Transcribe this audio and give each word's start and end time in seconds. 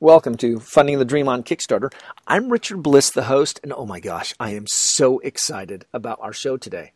Welcome 0.00 0.36
to 0.36 0.60
Funding 0.60 1.00
the 1.00 1.04
Dream 1.04 1.28
on 1.28 1.42
Kickstarter. 1.42 1.92
I'm 2.24 2.52
Richard 2.52 2.84
Bliss, 2.84 3.10
the 3.10 3.24
host, 3.24 3.58
and 3.64 3.72
oh 3.72 3.84
my 3.84 3.98
gosh, 3.98 4.32
I 4.38 4.52
am 4.52 4.68
so 4.68 5.18
excited 5.18 5.86
about 5.92 6.20
our 6.22 6.32
show 6.32 6.56
today. 6.56 6.92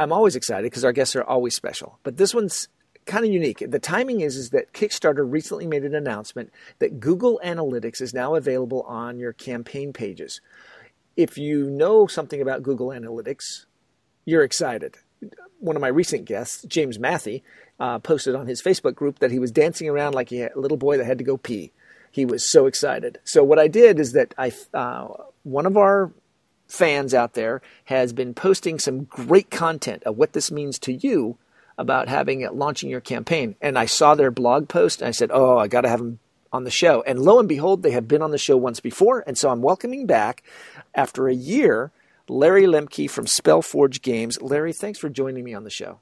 I'm 0.00 0.10
always 0.10 0.34
excited 0.34 0.64
because 0.64 0.84
our 0.84 0.90
guests 0.90 1.14
are 1.14 1.22
always 1.22 1.54
special, 1.54 2.00
but 2.02 2.16
this 2.16 2.34
one's 2.34 2.66
kind 3.04 3.24
of 3.24 3.30
unique. 3.30 3.62
The 3.64 3.78
timing 3.78 4.20
is 4.20 4.34
is 4.34 4.50
that 4.50 4.72
Kickstarter 4.72 5.24
recently 5.24 5.64
made 5.64 5.84
an 5.84 5.94
announcement 5.94 6.52
that 6.80 6.98
Google 6.98 7.40
Analytics 7.44 8.02
is 8.02 8.12
now 8.12 8.34
available 8.34 8.82
on 8.82 9.20
your 9.20 9.32
campaign 9.32 9.92
pages. 9.92 10.40
If 11.16 11.38
you 11.38 11.70
know 11.70 12.08
something 12.08 12.42
about 12.42 12.64
Google 12.64 12.88
Analytics, 12.88 13.66
you're 14.24 14.42
excited. 14.42 14.96
One 15.60 15.76
of 15.76 15.82
my 15.82 15.88
recent 15.88 16.24
guests, 16.24 16.64
James 16.64 16.98
Mathe, 16.98 17.42
uh, 17.78 18.00
posted 18.00 18.34
on 18.34 18.48
his 18.48 18.60
Facebook 18.60 18.96
group 18.96 19.20
that 19.20 19.30
he 19.30 19.38
was 19.38 19.52
dancing 19.52 19.88
around 19.88 20.16
like 20.16 20.32
a 20.32 20.50
little 20.56 20.76
boy 20.76 20.96
that 20.96 21.06
had 21.06 21.18
to 21.18 21.24
go 21.24 21.36
pee. 21.36 21.70
He 22.16 22.24
was 22.24 22.48
so 22.48 22.64
excited. 22.64 23.18
So 23.24 23.44
what 23.44 23.58
I 23.58 23.68
did 23.68 24.00
is 24.00 24.12
that 24.12 24.32
I 24.38 24.50
uh, 24.72 25.08
one 25.42 25.66
of 25.66 25.76
our 25.76 26.12
fans 26.66 27.12
out 27.12 27.34
there 27.34 27.60
has 27.84 28.14
been 28.14 28.32
posting 28.32 28.78
some 28.78 29.04
great 29.04 29.50
content 29.50 30.02
of 30.04 30.16
what 30.16 30.32
this 30.32 30.50
means 30.50 30.78
to 30.78 30.94
you 30.94 31.36
about 31.76 32.08
having 32.08 32.40
it 32.40 32.54
launching 32.54 32.88
your 32.88 33.02
campaign. 33.02 33.54
And 33.60 33.78
I 33.78 33.84
saw 33.84 34.14
their 34.14 34.30
blog 34.30 34.66
post 34.66 35.02
and 35.02 35.08
I 35.08 35.10
said, 35.10 35.30
"Oh, 35.30 35.58
I 35.58 35.68
got 35.68 35.82
to 35.82 35.90
have 35.90 35.98
them 35.98 36.18
on 36.54 36.64
the 36.64 36.70
show." 36.70 37.02
And 37.06 37.20
lo 37.20 37.38
and 37.38 37.46
behold, 37.46 37.82
they 37.82 37.90
have 37.90 38.08
been 38.08 38.22
on 38.22 38.30
the 38.30 38.38
show 38.38 38.56
once 38.56 38.80
before, 38.80 39.22
and 39.26 39.36
so 39.36 39.50
I'm 39.50 39.60
welcoming 39.60 40.06
back 40.06 40.42
after 40.94 41.28
a 41.28 41.34
year 41.34 41.92
Larry 42.30 42.64
Lemke 42.64 43.10
from 43.10 43.26
Spellforge 43.26 44.00
Games. 44.00 44.40
Larry, 44.40 44.72
thanks 44.72 44.98
for 44.98 45.10
joining 45.10 45.44
me 45.44 45.52
on 45.52 45.64
the 45.64 45.70
show. 45.70 45.98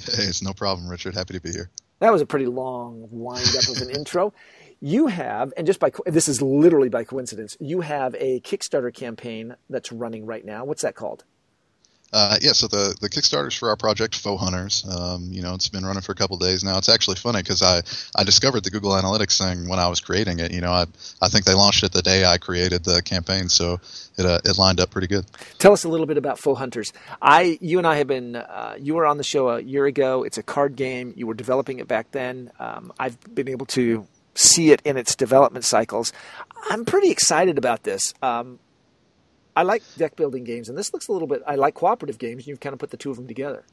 Hey, 0.00 0.24
it's 0.24 0.42
no 0.42 0.52
problem, 0.52 0.86
Richard. 0.86 1.14
Happy 1.14 1.32
to 1.32 1.40
be 1.40 1.50
here. 1.50 1.70
That 2.00 2.12
was 2.12 2.20
a 2.20 2.26
pretty 2.26 2.44
long 2.44 3.08
wind 3.10 3.48
up 3.56 3.74
of 3.74 3.80
an 3.80 3.88
intro. 3.88 4.34
You 4.80 5.06
have, 5.06 5.52
and 5.56 5.66
just 5.66 5.80
by 5.80 5.90
this 6.04 6.28
is 6.28 6.42
literally 6.42 6.88
by 6.88 7.04
coincidence, 7.04 7.56
you 7.60 7.80
have 7.80 8.14
a 8.16 8.40
Kickstarter 8.40 8.92
campaign 8.92 9.56
that's 9.70 9.90
running 9.90 10.26
right 10.26 10.44
now. 10.44 10.64
What's 10.64 10.82
that 10.82 10.94
called? 10.94 11.24
Uh, 12.12 12.36
yeah, 12.40 12.52
so 12.52 12.68
the 12.68 12.96
the 13.00 13.10
Kickstarter's 13.10 13.54
for 13.54 13.68
our 13.68 13.76
project 13.76 14.14
Foe 14.14 14.36
Hunters. 14.36 14.86
Um, 14.88 15.28
you 15.32 15.42
know, 15.42 15.54
it's 15.54 15.68
been 15.68 15.84
running 15.84 16.02
for 16.02 16.12
a 16.12 16.14
couple 16.14 16.36
days 16.36 16.62
now. 16.62 16.78
It's 16.78 16.88
actually 16.88 17.16
funny 17.16 17.42
because 17.42 17.62
I 17.62 17.82
I 18.14 18.22
discovered 18.22 18.62
the 18.62 18.70
Google 18.70 18.92
Analytics 18.92 19.38
thing 19.38 19.68
when 19.68 19.78
I 19.80 19.88
was 19.88 20.00
creating 20.00 20.38
it. 20.38 20.52
You 20.52 20.60
know, 20.60 20.70
I 20.70 20.86
I 21.20 21.28
think 21.28 21.46
they 21.46 21.54
launched 21.54 21.82
it 21.82 21.92
the 21.92 22.02
day 22.02 22.24
I 22.24 22.38
created 22.38 22.84
the 22.84 23.02
campaign, 23.02 23.48
so 23.48 23.80
it 24.16 24.24
uh, 24.24 24.38
it 24.44 24.56
lined 24.56 24.78
up 24.78 24.90
pretty 24.90 25.08
good. 25.08 25.26
Tell 25.58 25.72
us 25.72 25.82
a 25.82 25.88
little 25.88 26.06
bit 26.06 26.16
about 26.16 26.38
Foe 26.38 26.54
Hunters. 26.54 26.92
I 27.20 27.58
you 27.60 27.78
and 27.78 27.86
I 27.86 27.96
have 27.96 28.06
been 28.06 28.36
uh, 28.36 28.76
you 28.78 28.94
were 28.94 29.04
on 29.04 29.16
the 29.16 29.24
show 29.24 29.50
a 29.50 29.60
year 29.60 29.86
ago. 29.86 30.22
It's 30.22 30.38
a 30.38 30.44
card 30.44 30.76
game. 30.76 31.12
You 31.16 31.26
were 31.26 31.34
developing 31.34 31.80
it 31.80 31.88
back 31.88 32.12
then. 32.12 32.52
Um, 32.60 32.92
I've 33.00 33.18
been 33.34 33.48
able 33.48 33.66
to 33.66 34.06
see 34.36 34.70
it 34.70 34.82
in 34.84 34.96
its 34.96 35.16
development 35.16 35.64
cycles. 35.64 36.12
I'm 36.70 36.84
pretty 36.84 37.10
excited 37.10 37.58
about 37.58 37.82
this. 37.82 38.12
Um, 38.22 38.58
I 39.56 39.62
like 39.62 39.82
deck 39.96 40.16
building 40.16 40.44
games, 40.44 40.68
and 40.68 40.76
this 40.76 40.92
looks 40.92 41.08
a 41.08 41.12
little 41.12 41.28
bit. 41.28 41.42
I 41.46 41.54
like 41.54 41.74
cooperative 41.74 42.18
games. 42.18 42.42
and 42.42 42.48
You've 42.48 42.60
kind 42.60 42.72
of 42.74 42.78
put 42.78 42.90
the 42.90 42.96
two 42.96 43.10
of 43.10 43.16
them 43.16 43.26
together. 43.26 43.64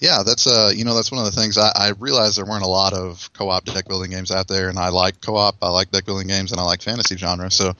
Yeah, 0.00 0.22
that's 0.24 0.46
uh, 0.46 0.70
you 0.74 0.84
know, 0.84 0.94
that's 0.94 1.10
one 1.10 1.18
of 1.24 1.32
the 1.32 1.40
things 1.40 1.58
I, 1.58 1.72
I 1.74 1.92
realized 1.98 2.38
there 2.38 2.44
weren't 2.46 2.62
a 2.62 2.68
lot 2.68 2.92
of 2.92 3.32
co-op 3.32 3.64
deck 3.64 3.88
building 3.88 4.10
games 4.12 4.30
out 4.30 4.46
there, 4.46 4.68
and 4.68 4.78
I 4.78 4.90
like 4.90 5.20
co-op, 5.20 5.56
I 5.60 5.70
like 5.70 5.90
deck 5.90 6.06
building 6.06 6.28
games, 6.28 6.52
and 6.52 6.60
I 6.60 6.64
like 6.64 6.82
fantasy 6.82 7.16
genre. 7.16 7.50
So, 7.50 7.72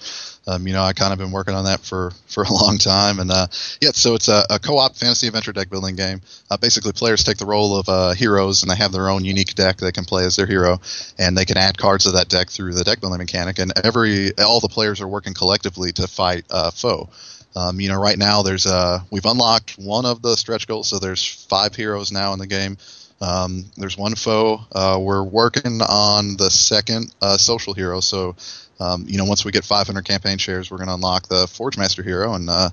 um, 0.48 0.66
you 0.66 0.72
know, 0.72 0.82
I 0.82 0.94
kind 0.94 1.12
of 1.12 1.20
been 1.20 1.30
working 1.30 1.54
on 1.54 1.66
that 1.66 1.78
for 1.80 2.10
for 2.26 2.42
a 2.42 2.52
long 2.52 2.78
time, 2.78 3.20
and 3.20 3.30
uh, 3.30 3.46
yeah, 3.80 3.90
so 3.92 4.14
it's 4.14 4.26
a, 4.26 4.44
a 4.50 4.58
co-op 4.58 4.96
fantasy 4.96 5.28
adventure 5.28 5.52
deck 5.52 5.70
building 5.70 5.94
game. 5.94 6.20
Uh, 6.50 6.56
basically, 6.56 6.90
players 6.92 7.22
take 7.22 7.36
the 7.36 7.46
role 7.46 7.76
of 7.78 7.88
uh, 7.88 8.14
heroes, 8.14 8.62
and 8.62 8.70
they 8.70 8.76
have 8.76 8.90
their 8.90 9.08
own 9.08 9.24
unique 9.24 9.54
deck 9.54 9.76
they 9.76 9.92
can 9.92 10.04
play 10.04 10.24
as 10.24 10.34
their 10.34 10.46
hero, 10.46 10.80
and 11.18 11.38
they 11.38 11.44
can 11.44 11.56
add 11.56 11.78
cards 11.78 12.02
to 12.02 12.10
that 12.12 12.28
deck 12.28 12.50
through 12.50 12.74
the 12.74 12.82
deck 12.82 13.00
building 13.00 13.18
mechanic, 13.18 13.60
and 13.60 13.72
every 13.84 14.36
all 14.38 14.58
the 14.58 14.68
players 14.68 15.00
are 15.00 15.08
working 15.08 15.34
collectively 15.34 15.92
to 15.92 16.08
fight 16.08 16.44
a 16.50 16.72
foe. 16.72 17.08
Um, 17.56 17.80
you 17.80 17.88
know, 17.88 18.00
right 18.00 18.18
now 18.18 18.42
there's 18.42 18.66
uh, 18.66 19.00
we've 19.10 19.24
unlocked 19.24 19.72
one 19.78 20.06
of 20.06 20.22
the 20.22 20.36
stretch 20.36 20.66
goals, 20.66 20.88
so 20.88 20.98
there's 20.98 21.46
five 21.48 21.74
heroes 21.74 22.12
now 22.12 22.32
in 22.32 22.38
the 22.38 22.46
game. 22.46 22.76
Um, 23.20 23.64
there's 23.76 23.98
one 23.98 24.14
foe. 24.14 24.60
Uh, 24.72 24.98
we're 25.00 25.24
working 25.24 25.80
on 25.82 26.36
the 26.36 26.50
second 26.50 27.12
uh, 27.20 27.36
social 27.36 27.74
hero. 27.74 28.00
So, 28.00 28.36
um, 28.78 29.06
you 29.08 29.18
know, 29.18 29.24
once 29.24 29.44
we 29.44 29.50
get 29.50 29.64
500 29.64 30.04
campaign 30.04 30.38
shares, 30.38 30.70
we're 30.70 30.76
going 30.76 30.88
to 30.88 30.94
unlock 30.94 31.26
the 31.26 31.48
Forge 31.48 31.76
Master 31.76 32.02
hero, 32.02 32.34
and 32.34 32.48
uh, 32.48 32.70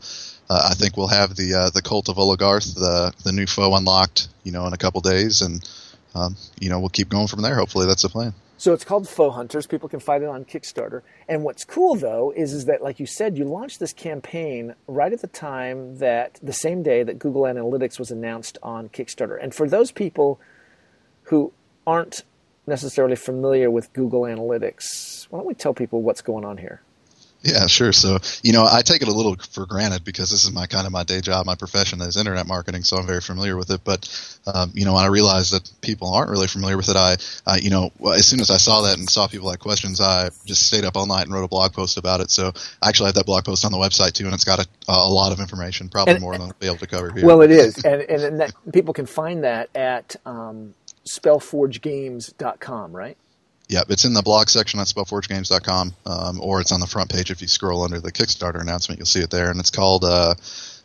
uh, 0.49 0.67
I 0.69 0.75
think 0.75 0.97
we'll 0.97 1.07
have 1.07 1.35
the 1.35 1.53
uh, 1.55 1.69
the 1.71 1.81
Cult 1.81 2.09
of 2.09 2.17
Oligarth, 2.17 2.75
the 2.75 3.13
the 3.23 3.31
new 3.31 3.47
foe, 3.47 3.75
unlocked. 3.75 4.27
You 4.43 4.51
know, 4.51 4.67
in 4.67 4.73
a 4.73 4.77
couple 4.77 5.01
days, 5.01 5.41
and 5.41 5.67
um, 6.13 6.35
you 6.59 6.69
know, 6.69 6.79
we'll 6.79 6.89
keep 6.89 7.09
going 7.09 7.27
from 7.27 7.41
there. 7.41 7.55
Hopefully, 7.55 7.87
that's 7.87 8.03
the 8.03 8.09
plan. 8.09 8.33
So 8.65 8.73
it's 8.73 8.83
called 8.83 9.07
Foe 9.07 9.29
Hunters. 9.29 9.67
People 9.67 9.89
can 9.89 9.99
find 9.99 10.23
it 10.23 10.27
on 10.27 10.43
Kickstarter. 10.43 11.03
And 11.29 11.43
what's 11.43 11.63
cool 11.63 11.93
though 11.93 12.33
is 12.35 12.51
is 12.51 12.65
that, 12.65 12.81
like 12.81 12.99
you 12.99 13.05
said, 13.05 13.37
you 13.37 13.45
launched 13.45 13.79
this 13.79 13.93
campaign 13.93 14.73
right 14.87 15.13
at 15.13 15.21
the 15.21 15.27
time 15.27 15.99
that 15.99 16.39
the 16.41 16.51
same 16.51 16.81
day 16.81 17.03
that 17.03 17.19
Google 17.19 17.43
Analytics 17.43 17.99
was 17.99 18.09
announced 18.09 18.57
on 18.63 18.89
Kickstarter. 18.89 19.37
And 19.39 19.53
for 19.53 19.69
those 19.69 19.91
people 19.91 20.39
who 21.25 21.53
aren't 21.85 22.23
necessarily 22.65 23.15
familiar 23.15 23.69
with 23.69 23.93
Google 23.93 24.21
Analytics, 24.21 25.27
why 25.29 25.37
don't 25.37 25.45
we 25.45 25.53
tell 25.53 25.75
people 25.75 26.01
what's 26.01 26.23
going 26.23 26.43
on 26.43 26.57
here? 26.57 26.81
Yeah, 27.45 27.67
sure. 27.67 27.93
So, 27.93 28.17
you 28.41 28.53
know, 28.53 28.65
I 28.65 28.81
take 28.81 29.03
it 29.03 29.07
a 29.07 29.11
little 29.11 29.35
for 29.51 29.67
granted 29.67 30.03
because 30.03 30.31
this 30.31 30.45
is 30.45 30.51
my 30.51 30.65
kind 30.65 30.87
of 30.87 30.91
my 30.91 31.03
day 31.03 31.21
job, 31.21 31.45
my 31.45 31.53
profession 31.53 32.01
is 32.01 32.17
internet 32.17 32.47
marketing, 32.47 32.81
so 32.81 32.97
I'm 32.97 33.05
very 33.05 33.21
familiar 33.21 33.55
with 33.55 33.69
it. 33.69 33.81
But, 33.83 34.09
um, 34.51 34.71
you 34.73 34.83
know, 34.83 34.93
when 34.93 35.03
I 35.03 35.07
realized 35.07 35.53
that 35.53 35.71
people 35.81 36.11
aren't 36.11 36.31
really 36.31 36.47
familiar 36.47 36.75
with 36.75 36.89
it, 36.89 36.95
I, 36.95 37.17
I, 37.45 37.57
you 37.57 37.69
know, 37.69 37.91
as 38.15 38.25
soon 38.25 38.39
as 38.39 38.49
I 38.49 38.57
saw 38.57 38.81
that 38.81 38.97
and 38.97 39.07
saw 39.07 39.27
people 39.27 39.51
had 39.51 39.59
questions, 39.59 40.01
I 40.01 40.29
just 40.45 40.65
stayed 40.65 40.85
up 40.85 40.97
all 40.97 41.05
night 41.05 41.27
and 41.27 41.33
wrote 41.35 41.43
a 41.43 41.47
blog 41.47 41.71
post 41.71 41.99
about 41.99 42.19
it. 42.19 42.31
So 42.31 42.51
I 42.81 42.89
actually 42.89 43.07
have 43.07 43.15
that 43.15 43.27
blog 43.27 43.45
post 43.45 43.63
on 43.63 43.71
the 43.71 43.77
website 43.77 44.13
too, 44.13 44.25
and 44.25 44.33
it's 44.33 44.43
got 44.43 44.59
a, 44.59 44.67
a 44.87 45.07
lot 45.07 45.31
of 45.31 45.39
information, 45.39 45.87
probably 45.87 46.15
and, 46.15 46.21
more 46.21 46.33
than 46.33 46.41
I'll 46.41 46.55
be 46.59 46.65
able 46.65 46.77
to 46.77 46.87
cover 46.87 47.11
here. 47.11 47.27
Well, 47.27 47.41
it 47.41 47.51
is, 47.51 47.77
and 47.85 48.01
and, 48.01 48.23
and 48.23 48.39
that, 48.39 48.53
people 48.73 48.93
can 48.95 49.05
find 49.05 49.43
that 49.43 49.69
at 49.75 50.15
um, 50.25 50.73
spellforgegames.com, 51.05 52.91
right? 52.91 53.17
Yep, 53.67 53.87
it's 53.89 54.05
in 54.05 54.13
the 54.13 54.21
blog 54.21 54.49
section 54.49 54.79
at 54.79 54.87
spellforgegames.com, 54.87 55.95
um, 56.05 56.39
or 56.39 56.61
it's 56.61 56.71
on 56.71 56.79
the 56.79 56.87
front 56.87 57.09
page 57.09 57.31
if 57.31 57.41
you 57.41 57.47
scroll 57.47 57.83
under 57.83 57.99
the 57.99 58.11
Kickstarter 58.11 58.61
announcement. 58.61 58.99
You'll 58.99 59.07
see 59.07 59.21
it 59.21 59.31
there, 59.31 59.49
and 59.49 59.59
it's 59.59 59.71
called, 59.71 60.03
uh, 60.03 60.35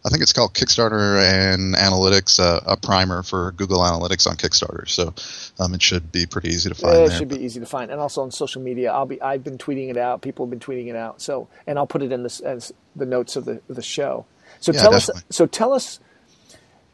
I 0.03 0.09
think 0.09 0.23
it's 0.23 0.33
called 0.33 0.55
Kickstarter 0.55 1.23
and 1.23 1.75
Analytics, 1.75 2.41
uh, 2.41 2.61
a 2.65 2.79
primer 2.79 3.23
for 3.23 3.53
Google 3.53 3.81
Analytics 3.81 4.27
on 4.27 4.37
Kickstarter. 4.37 4.89
So 4.89 5.13
um, 5.63 5.75
it 5.75 5.83
should 5.83 6.11
be 6.11 6.25
pretty 6.25 6.49
easy 6.49 6.71
to 6.71 6.75
find. 6.75 6.95
Yeah, 6.95 7.05
it 7.05 7.09
there. 7.09 7.19
should 7.19 7.29
be 7.29 7.45
easy 7.45 7.61
to 7.61 7.67
find, 7.67 7.91
and 7.91 8.01
also 8.01 8.23
on 8.23 8.31
social 8.31 8.63
media. 8.63 8.93
I'll 8.93 9.05
be, 9.05 9.21
I've 9.21 9.45
been 9.45 9.59
tweeting 9.59 9.91
it 9.91 9.99
out. 9.99 10.23
People 10.23 10.47
have 10.47 10.51
been 10.51 10.61
tweeting 10.61 10.87
it 10.89 10.97
out. 10.97 11.21
So, 11.21 11.49
and 11.67 11.79
I'll 11.79 11.87
put 11.87 12.03
it 12.03 12.13
in 12.13 12.23
this 12.23 12.41
as 12.41 12.73
the 12.97 13.07
notes 13.07 13.37
of 13.37 13.45
the 13.45 13.61
the 13.69 13.83
show. 13.83 14.25
So 14.61 14.73
yeah, 14.73 14.81
tell 14.81 14.93
definitely. 14.93 15.21
us. 15.29 15.37
So 15.37 15.47
tell 15.47 15.75
us 15.75 16.01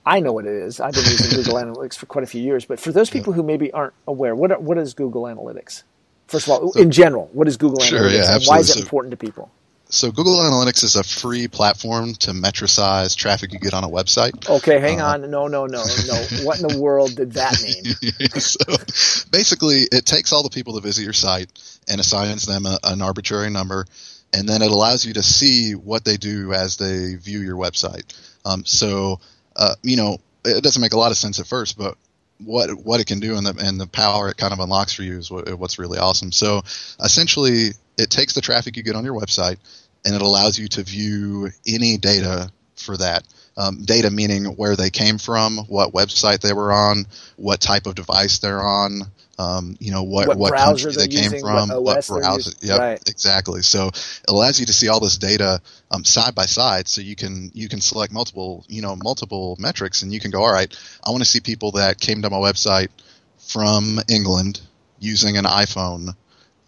I 0.07 0.21
know 0.21 0.33
what 0.33 0.47
it 0.47 0.53
is. 0.53 0.81
I've 0.81 0.95
been 0.95 1.03
using 1.03 1.43
Google 1.43 1.55
Analytics 1.63 1.97
for 1.97 2.07
quite 2.07 2.23
a 2.23 2.29
few 2.29 2.41
years. 2.41 2.65
But 2.65 2.79
for 2.79 2.93
those 2.93 3.11
people 3.11 3.33
who 3.33 3.43
maybe 3.43 3.73
aren't 3.73 3.95
aware, 4.07 4.37
what 4.37 4.53
are, 4.53 4.59
what 4.59 4.79
is 4.79 4.95
Google 4.95 5.25
Analytics? 5.25 5.83
First 6.29 6.47
of 6.47 6.53
all, 6.53 6.73
so, 6.73 6.81
in 6.81 6.91
general, 6.91 7.29
what 7.33 7.49
is 7.49 7.57
Google 7.57 7.81
sure, 7.81 8.01
Analytics? 8.01 8.13
Yeah, 8.13 8.35
and 8.37 8.45
why 8.45 8.59
is 8.61 8.71
it 8.71 8.81
important 8.81 9.11
to 9.11 9.17
people? 9.17 9.51
So 9.89 10.11
Google 10.11 10.39
Analytics 10.39 10.83
is 10.83 10.97
a 10.97 11.05
free 11.05 11.47
platform 11.47 12.15
to 12.15 12.33
metricize 12.33 13.15
traffic 13.15 13.53
you 13.53 13.61
get 13.61 13.73
on 13.73 13.85
a 13.85 13.89
website. 13.89 14.49
Okay, 14.49 14.81
hang 14.81 15.01
uh, 15.01 15.07
on. 15.07 15.31
No, 15.31 15.47
no, 15.47 15.67
no, 15.67 15.85
no. 16.07 16.27
what 16.43 16.61
in 16.61 16.67
the 16.67 16.79
world 16.81 17.15
did 17.15 17.35
that 17.35 17.63
mean? 17.63 18.29
so 18.41 18.59
basically, 19.31 19.83
it 19.93 20.05
takes 20.05 20.33
all 20.33 20.43
the 20.43 20.51
people 20.51 20.75
that 20.75 20.83
visit 20.83 21.05
your 21.05 21.13
site 21.13 21.51
and 21.89 22.01
assigns 22.01 22.47
them 22.47 22.67
a, 22.67 22.79
an 22.83 23.01
arbitrary 23.01 23.51
number, 23.51 23.87
and 24.33 24.49
then 24.49 24.61
it 24.61 24.73
allows 24.73 25.07
you 25.07 25.15
to 25.15 25.23
see 25.23 25.73
what 25.73 26.05
they 26.05 26.17
do 26.17 26.53
as 26.53 26.79
they 26.79 27.15
view 27.15 27.41
your 27.41 27.57
website. 27.57 28.13
Um, 28.45 28.65
so, 28.65 29.21
uh, 29.57 29.75
you 29.83 29.97
know, 29.97 30.19
it 30.45 30.63
doesn't 30.63 30.81
make 30.81 30.93
a 30.93 30.99
lot 30.99 31.11
of 31.11 31.17
sense 31.17 31.41
at 31.41 31.47
first, 31.47 31.77
but 31.77 31.97
what 32.45 32.71
what 32.85 33.01
it 33.01 33.07
can 33.07 33.19
do 33.19 33.37
and 33.37 33.47
the 33.47 33.55
and 33.65 33.81
the 33.81 33.87
power 33.87 34.29
it 34.29 34.37
kind 34.37 34.53
of 34.53 34.61
unlocks 34.61 34.93
for 34.93 35.03
you 35.03 35.19
is 35.19 35.31
what, 35.31 35.59
what's 35.59 35.79
really 35.79 35.99
awesome. 35.99 36.33
So 36.33 36.63
essentially, 37.01 37.71
it 37.99 38.11
takes 38.11 38.35
the 38.35 38.41
traffic 38.41 38.77
you 38.77 38.83
get 38.83 38.95
on 38.95 39.05
your 39.05 39.19
website 39.19 39.57
and 40.05 40.15
it 40.15 40.23
allows 40.23 40.59
you 40.59 40.69
to 40.69 40.83
view 40.83 41.51
any 41.67 41.97
data 41.97 42.51
for 42.77 42.97
that. 42.99 43.25
Um, 43.59 43.85
data 43.85 44.11
meaning 44.11 44.45
where 44.45 44.77
they 44.77 44.91
came 44.91 45.17
from, 45.17 45.57
what 45.57 45.95
website 45.95 46.41
they 46.41 46.53
were 46.53 46.73
on, 46.73 47.07
what 47.37 47.59
type 47.59 47.87
of 47.87 47.95
device 47.95 48.39
they're 48.39 48.63
on, 48.63 49.01
um, 49.39 49.77
you 49.81 49.91
know 49.91 50.03
what 50.03 50.29
what, 50.29 50.39
what 50.39 50.55
country 50.55 50.93
they 50.93 51.09
came 51.09 51.25
using, 51.25 51.41
from, 51.41 51.69
what, 51.69 51.83
what 51.83 52.07
browser. 52.07 52.53
Yeah, 52.61 52.79
right. 52.79 53.09
exactly. 53.09 53.63
So 53.63 53.89
it 53.89 54.25
allows 54.29 54.59
you 54.59 54.67
to 54.67 54.73
see 54.73 54.89
all 54.89 55.01
this 55.01 55.19
data 55.19 55.61
um, 55.91 56.05
side 56.05 56.35
by 56.35 56.47
side, 56.47 56.89
so 56.89 57.01
you 57.01 57.17
can 57.17 57.51
you 57.53 57.69
can 57.69 57.81
select 57.81 58.13
multiple 58.13 58.65
you 58.69 58.81
know 58.81 58.97
multiple 58.97 59.57
metrics, 59.61 60.03
and 60.03 60.13
you 60.13 60.21
can 60.21 60.31
go, 60.31 60.43
all 60.43 60.53
right, 60.53 60.75
I 61.05 61.11
want 61.11 61.23
to 61.23 61.29
see 61.29 61.41
people 61.41 61.73
that 61.73 62.01
came 62.01 62.23
to 62.23 62.31
my 62.31 62.39
website 62.39 62.89
from 63.39 64.01
England 64.09 64.61
using 64.99 65.37
an 65.37 65.45
iPhone 65.45 66.15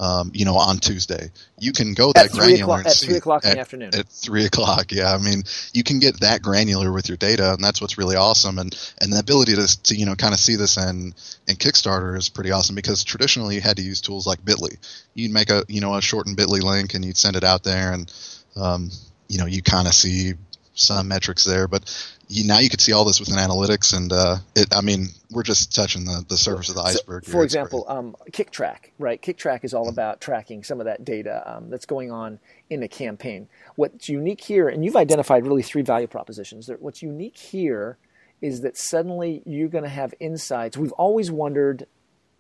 um, 0.01 0.31
you 0.33 0.45
know, 0.45 0.57
on 0.57 0.79
Tuesday. 0.79 1.31
You 1.59 1.73
can 1.73 1.95
go 1.95 2.13
that 2.13 2.27
at 2.27 2.31
granular 2.33 2.81
at 2.81 2.93
three 2.93 3.17
o'clock 3.17 3.45
in 3.45 3.51
the 3.51 3.61
afternoon. 3.61 3.91
At 3.95 4.09
three 4.09 4.45
o'clock, 4.45 4.93
yeah. 4.93 5.13
I 5.13 5.19
mean, 5.19 5.43
you 5.73 5.83
can 5.83 5.99
get 5.99 6.21
that 6.21 6.43
granular 6.43 6.93
with 6.93 7.09
your 7.09 7.17
data, 7.17 7.53
and 7.53 7.63
that's 7.63 7.81
what's 7.81 7.99
really 7.99 8.17
awesome. 8.17 8.59
And 8.59 8.77
and 9.01 9.13
the 9.13 9.19
ability 9.19 9.57
to, 9.57 9.83
to 9.85 9.97
you 9.97 10.07
know 10.07 10.15
kind 10.15 10.35
of 10.35 10.41
see 10.41 10.57
this 10.57 10.77
in 10.77 11.15
in 11.49 11.57
Kickstarter 11.57 12.17
is 12.17 12.29
pretty 12.29 12.53
awesome 12.53 12.77
because 12.77 13.03
traditionally 13.03 13.57
you 13.57 13.61
had 13.61 13.77
to 13.77 13.83
use 13.83 14.01
tools 14.01 14.27
like 14.27 14.45
Bitly. 14.45 14.79
You'd 15.15 15.33
make 15.33 15.51
a 15.51 15.65
you 15.69 15.81
know 15.81 15.95
a 15.95 16.03
shortened 16.03 16.37
Bitly 16.37 16.63
link 16.63 16.95
and 16.95 17.05
you'd 17.05 17.17
send 17.17 17.37
it 17.37 17.45
out 17.45 17.65
there, 17.65 17.93
and 17.93 18.13
um, 18.57 18.91
you 19.29 19.39
know 19.39 19.47
you 19.47 19.63
kind 19.63 19.89
of 19.89 19.95
see 19.95 20.35
some 20.79 21.09
metrics 21.09 21.45
there, 21.45 21.69
but 21.69 21.83
you, 22.29 22.47
now 22.47 22.59
you 22.59 22.69
can 22.69 22.79
see 22.79 22.93
all 22.93 23.05
this 23.05 23.21
within 23.21 23.37
analytics, 23.37 23.97
and 23.97 24.13
uh, 24.13 24.37
it. 24.55 24.75
I 24.75 24.81
mean, 24.81 25.09
we're 25.31 25.43
just 25.43 25.75
touching 25.75 26.05
the, 26.05 26.25
the 26.29 26.37
surface 26.37 26.69
of 26.69 26.77
the 26.77 26.83
iceberg. 26.83 27.25
So, 27.25 27.33
for 27.33 27.43
example, 27.43 27.85
um, 27.89 28.17
Kicktraq, 28.31 28.91
right? 28.99 29.21
Kicktraq 29.21 29.65
is 29.65 29.75
all 29.75 29.89
about 29.89 30.21
tracking 30.21 30.63
some 30.63 30.81
of 30.81 30.87
that 30.87 31.05
data 31.05 31.43
um, 31.47 31.71
that's 31.71 31.87
going 31.87 32.11
on 32.11 32.39
in 32.71 32.83
a 32.83 32.89
campaign. 32.89 33.49
What's 33.77 34.09
unique 34.09 34.43
here, 34.43 34.69
and 34.69 34.85
you've 34.85 34.97
identified 34.97 35.47
really 35.47 35.63
three 35.63 35.83
value 35.83 36.07
propositions. 36.07 36.71
What's 36.79 37.03
unique 37.03 37.37
here 37.37 37.99
is 38.41 38.61
that 38.61 38.77
suddenly 38.77 39.43
you're 39.45 39.69
going 39.69 39.85
to 39.85 39.91
have 39.91 40.15
insights. 40.21 40.77
We've 40.77 40.93
always 40.93 41.31
wondered 41.31 41.87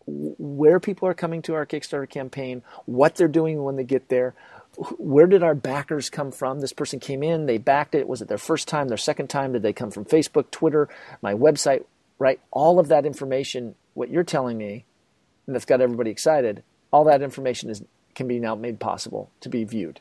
where 0.06 0.80
people 0.80 1.08
are 1.08 1.14
coming 1.14 1.42
to 1.42 1.54
our 1.54 1.66
Kickstarter 1.66 2.08
campaign, 2.08 2.62
what 2.86 3.16
they're 3.16 3.28
doing 3.28 3.62
when 3.62 3.76
they 3.76 3.84
get 3.84 4.08
there, 4.08 4.34
where 4.98 5.26
did 5.26 5.42
our 5.42 5.54
backers 5.54 6.08
come 6.08 6.30
from? 6.30 6.60
This 6.60 6.72
person 6.72 7.00
came 7.00 7.22
in, 7.22 7.46
they 7.46 7.58
backed 7.58 7.94
it. 7.94 8.06
Was 8.06 8.22
it 8.22 8.28
their 8.28 8.38
first 8.38 8.68
time, 8.68 8.88
their 8.88 8.96
second 8.96 9.28
time? 9.28 9.52
Did 9.52 9.62
they 9.62 9.72
come 9.72 9.90
from 9.90 10.04
Facebook, 10.04 10.50
Twitter, 10.50 10.88
my 11.20 11.34
website? 11.34 11.84
Right? 12.18 12.40
All 12.50 12.78
of 12.78 12.88
that 12.88 13.04
information, 13.04 13.74
what 13.94 14.10
you're 14.10 14.24
telling 14.24 14.56
me, 14.56 14.84
and 15.46 15.54
that's 15.54 15.64
got 15.64 15.80
everybody 15.80 16.10
excited, 16.10 16.62
all 16.92 17.04
that 17.04 17.22
information 17.22 17.70
is 17.70 17.82
can 18.14 18.28
be 18.28 18.38
now 18.38 18.54
made 18.54 18.80
possible 18.80 19.30
to 19.40 19.48
be 19.48 19.64
viewed. 19.64 20.00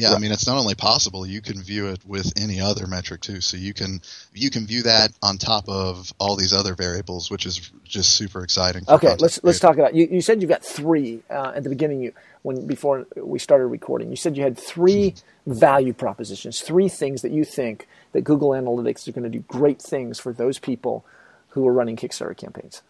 Yeah, 0.00 0.14
I 0.14 0.18
mean 0.18 0.32
it's 0.32 0.46
not 0.46 0.58
only 0.58 0.74
possible, 0.76 1.26
you 1.26 1.42
can 1.42 1.62
view 1.62 1.88
it 1.88 2.00
with 2.06 2.32
any 2.40 2.60
other 2.60 2.86
metric 2.88 3.22
too. 3.22 3.40
So 3.42 3.58
you 3.58 3.74
can 3.74 4.00
you 4.34 4.50
can 4.50 4.66
view 4.66 4.84
that 4.84 5.12
on 5.22 5.38
top 5.38 5.68
of 5.68 6.12
all 6.20 6.36
these 6.36 6.54
other 6.54 6.74
variables, 6.74 7.30
which 7.30 7.46
is 7.46 7.70
just 7.84 8.14
super 8.16 8.44
exciting. 8.44 8.86
Okay, 8.88 9.16
let's 9.18 9.40
let's 9.44 9.60
talk 9.60 9.78
about 9.78 9.94
you. 9.94 10.08
You 10.10 10.22
said 10.22 10.42
you've 10.42 10.50
got 10.50 10.64
three 10.64 11.22
uh, 11.30 11.52
at 11.56 11.64
the 11.64 11.70
beginning. 11.70 12.02
You 12.02 12.12
when 12.42 12.66
before 12.66 13.06
we 13.16 13.38
started 13.38 13.66
recording, 13.66 14.10
you 14.10 14.16
said 14.16 14.36
you 14.36 14.44
had 14.44 14.58
three 14.58 15.16
value 15.46 15.94
propositions, 15.94 16.60
three 16.60 16.88
things 16.88 17.22
that 17.22 17.32
you 17.32 17.44
think 17.44 17.88
that 18.12 18.22
Google 18.22 18.50
Analytics 18.50 19.08
are 19.08 19.12
going 19.12 19.30
to 19.30 19.38
do 19.38 19.44
great 19.48 19.82
things 19.82 20.20
for 20.20 20.32
those 20.32 20.58
people 20.58 21.04
who 21.50 21.66
are 21.68 21.72
running 21.74 21.96
Kickstarter 21.96 22.36
campaigns. 22.36 22.82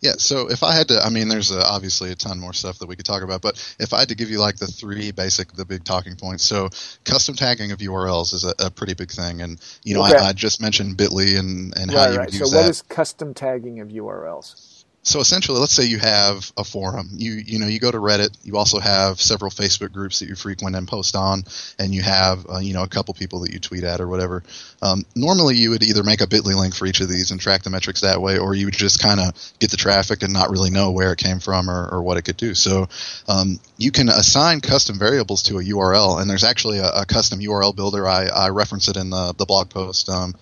Yeah, 0.00 0.12
so 0.18 0.48
if 0.48 0.62
I 0.62 0.74
had 0.74 0.88
to, 0.88 1.00
I 1.00 1.10
mean, 1.10 1.28
there's 1.28 1.50
a, 1.50 1.60
obviously 1.64 2.12
a 2.12 2.14
ton 2.14 2.38
more 2.38 2.52
stuff 2.52 2.78
that 2.78 2.86
we 2.86 2.94
could 2.94 3.04
talk 3.04 3.22
about, 3.22 3.42
but 3.42 3.56
if 3.80 3.92
I 3.92 3.98
had 3.98 4.10
to 4.10 4.14
give 4.14 4.30
you 4.30 4.38
like 4.38 4.56
the 4.56 4.68
three 4.68 5.10
basic, 5.10 5.52
the 5.52 5.64
big 5.64 5.82
talking 5.82 6.14
points, 6.14 6.44
so 6.44 6.68
custom 7.04 7.34
tagging 7.34 7.72
of 7.72 7.80
URLs 7.80 8.32
is 8.32 8.44
a, 8.44 8.54
a 8.66 8.70
pretty 8.70 8.94
big 8.94 9.10
thing, 9.10 9.42
and 9.42 9.60
you 9.82 9.94
know, 9.94 10.04
okay. 10.04 10.16
I, 10.16 10.28
I, 10.28 10.32
just 10.32 10.62
mentioned 10.62 10.96
Bitly 10.96 11.36
and 11.36 11.76
and 11.76 11.92
right, 11.92 11.98
how 11.98 12.12
you 12.12 12.18
right. 12.18 12.32
use 12.32 12.38
so 12.38 12.56
that. 12.56 12.62
what 12.62 12.70
is 12.70 12.82
custom 12.82 13.34
tagging 13.34 13.80
of 13.80 13.88
URLs? 13.88 14.77
So 15.08 15.20
essentially, 15.20 15.58
let's 15.58 15.72
say 15.72 15.84
you 15.84 15.98
have 15.98 16.52
a 16.56 16.64
forum. 16.64 17.08
You 17.12 17.32
you 17.32 17.58
know 17.58 17.66
you 17.66 17.80
go 17.80 17.90
to 17.90 17.98
Reddit. 17.98 18.36
You 18.44 18.58
also 18.58 18.78
have 18.78 19.20
several 19.20 19.50
Facebook 19.50 19.90
groups 19.90 20.18
that 20.18 20.28
you 20.28 20.34
frequent 20.34 20.76
and 20.76 20.86
post 20.86 21.16
on, 21.16 21.44
and 21.78 21.94
you 21.94 22.02
have 22.02 22.46
uh, 22.48 22.58
you 22.58 22.74
know 22.74 22.82
a 22.82 22.88
couple 22.88 23.14
people 23.14 23.40
that 23.40 23.52
you 23.52 23.58
tweet 23.58 23.84
at 23.84 24.00
or 24.00 24.08
whatever. 24.08 24.42
Um, 24.82 25.06
normally, 25.16 25.56
you 25.56 25.70
would 25.70 25.82
either 25.82 26.04
make 26.04 26.20
a 26.20 26.26
Bitly 26.26 26.54
link 26.54 26.74
for 26.74 26.86
each 26.86 27.00
of 27.00 27.08
these 27.08 27.30
and 27.30 27.40
track 27.40 27.62
the 27.62 27.70
metrics 27.70 28.02
that 28.02 28.20
way, 28.20 28.38
or 28.38 28.54
you 28.54 28.66
would 28.66 28.74
just 28.74 29.00
kind 29.00 29.18
of 29.18 29.32
get 29.58 29.70
the 29.70 29.78
traffic 29.78 30.22
and 30.22 30.32
not 30.32 30.50
really 30.50 30.70
know 30.70 30.90
where 30.90 31.12
it 31.12 31.18
came 31.18 31.40
from 31.40 31.70
or, 31.70 31.88
or 31.88 32.02
what 32.02 32.18
it 32.18 32.22
could 32.22 32.36
do. 32.36 32.54
So 32.54 32.88
um, 33.28 33.58
you 33.78 33.90
can 33.90 34.10
assign 34.10 34.60
custom 34.60 34.98
variables 34.98 35.44
to 35.44 35.58
a 35.58 35.62
URL, 35.62 36.20
and 36.20 36.28
there's 36.28 36.44
actually 36.44 36.78
a, 36.78 36.88
a 36.90 37.06
custom 37.06 37.40
URL 37.40 37.74
builder. 37.74 38.06
I, 38.06 38.26
I 38.26 38.50
reference 38.50 38.88
it 38.88 38.98
in 38.98 39.08
the 39.08 39.32
the 39.36 39.46
blog 39.46 39.70
post. 39.70 40.10
Um, 40.10 40.34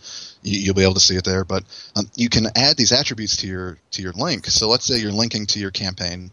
you, 0.43 0.71
will 0.71 0.75
be 0.75 0.83
able 0.83 0.95
to 0.95 1.01
see 1.01 1.17
it 1.17 1.25
there. 1.25 1.45
But 1.45 1.65
um, 1.95 2.09
you 2.15 2.29
can 2.29 2.47
add 2.57 2.77
these 2.77 2.93
attributes 2.93 3.39
to 3.39 3.47
your 3.47 3.79
to 3.93 4.03
your 4.03 4.13
link. 4.13 4.47
So 4.47 4.69
let's 4.69 4.85
say 4.85 4.99
you're 4.99 5.13
linking 5.13 5.47
to 5.47 5.59
your 5.59 5.71
campaign, 5.71 6.31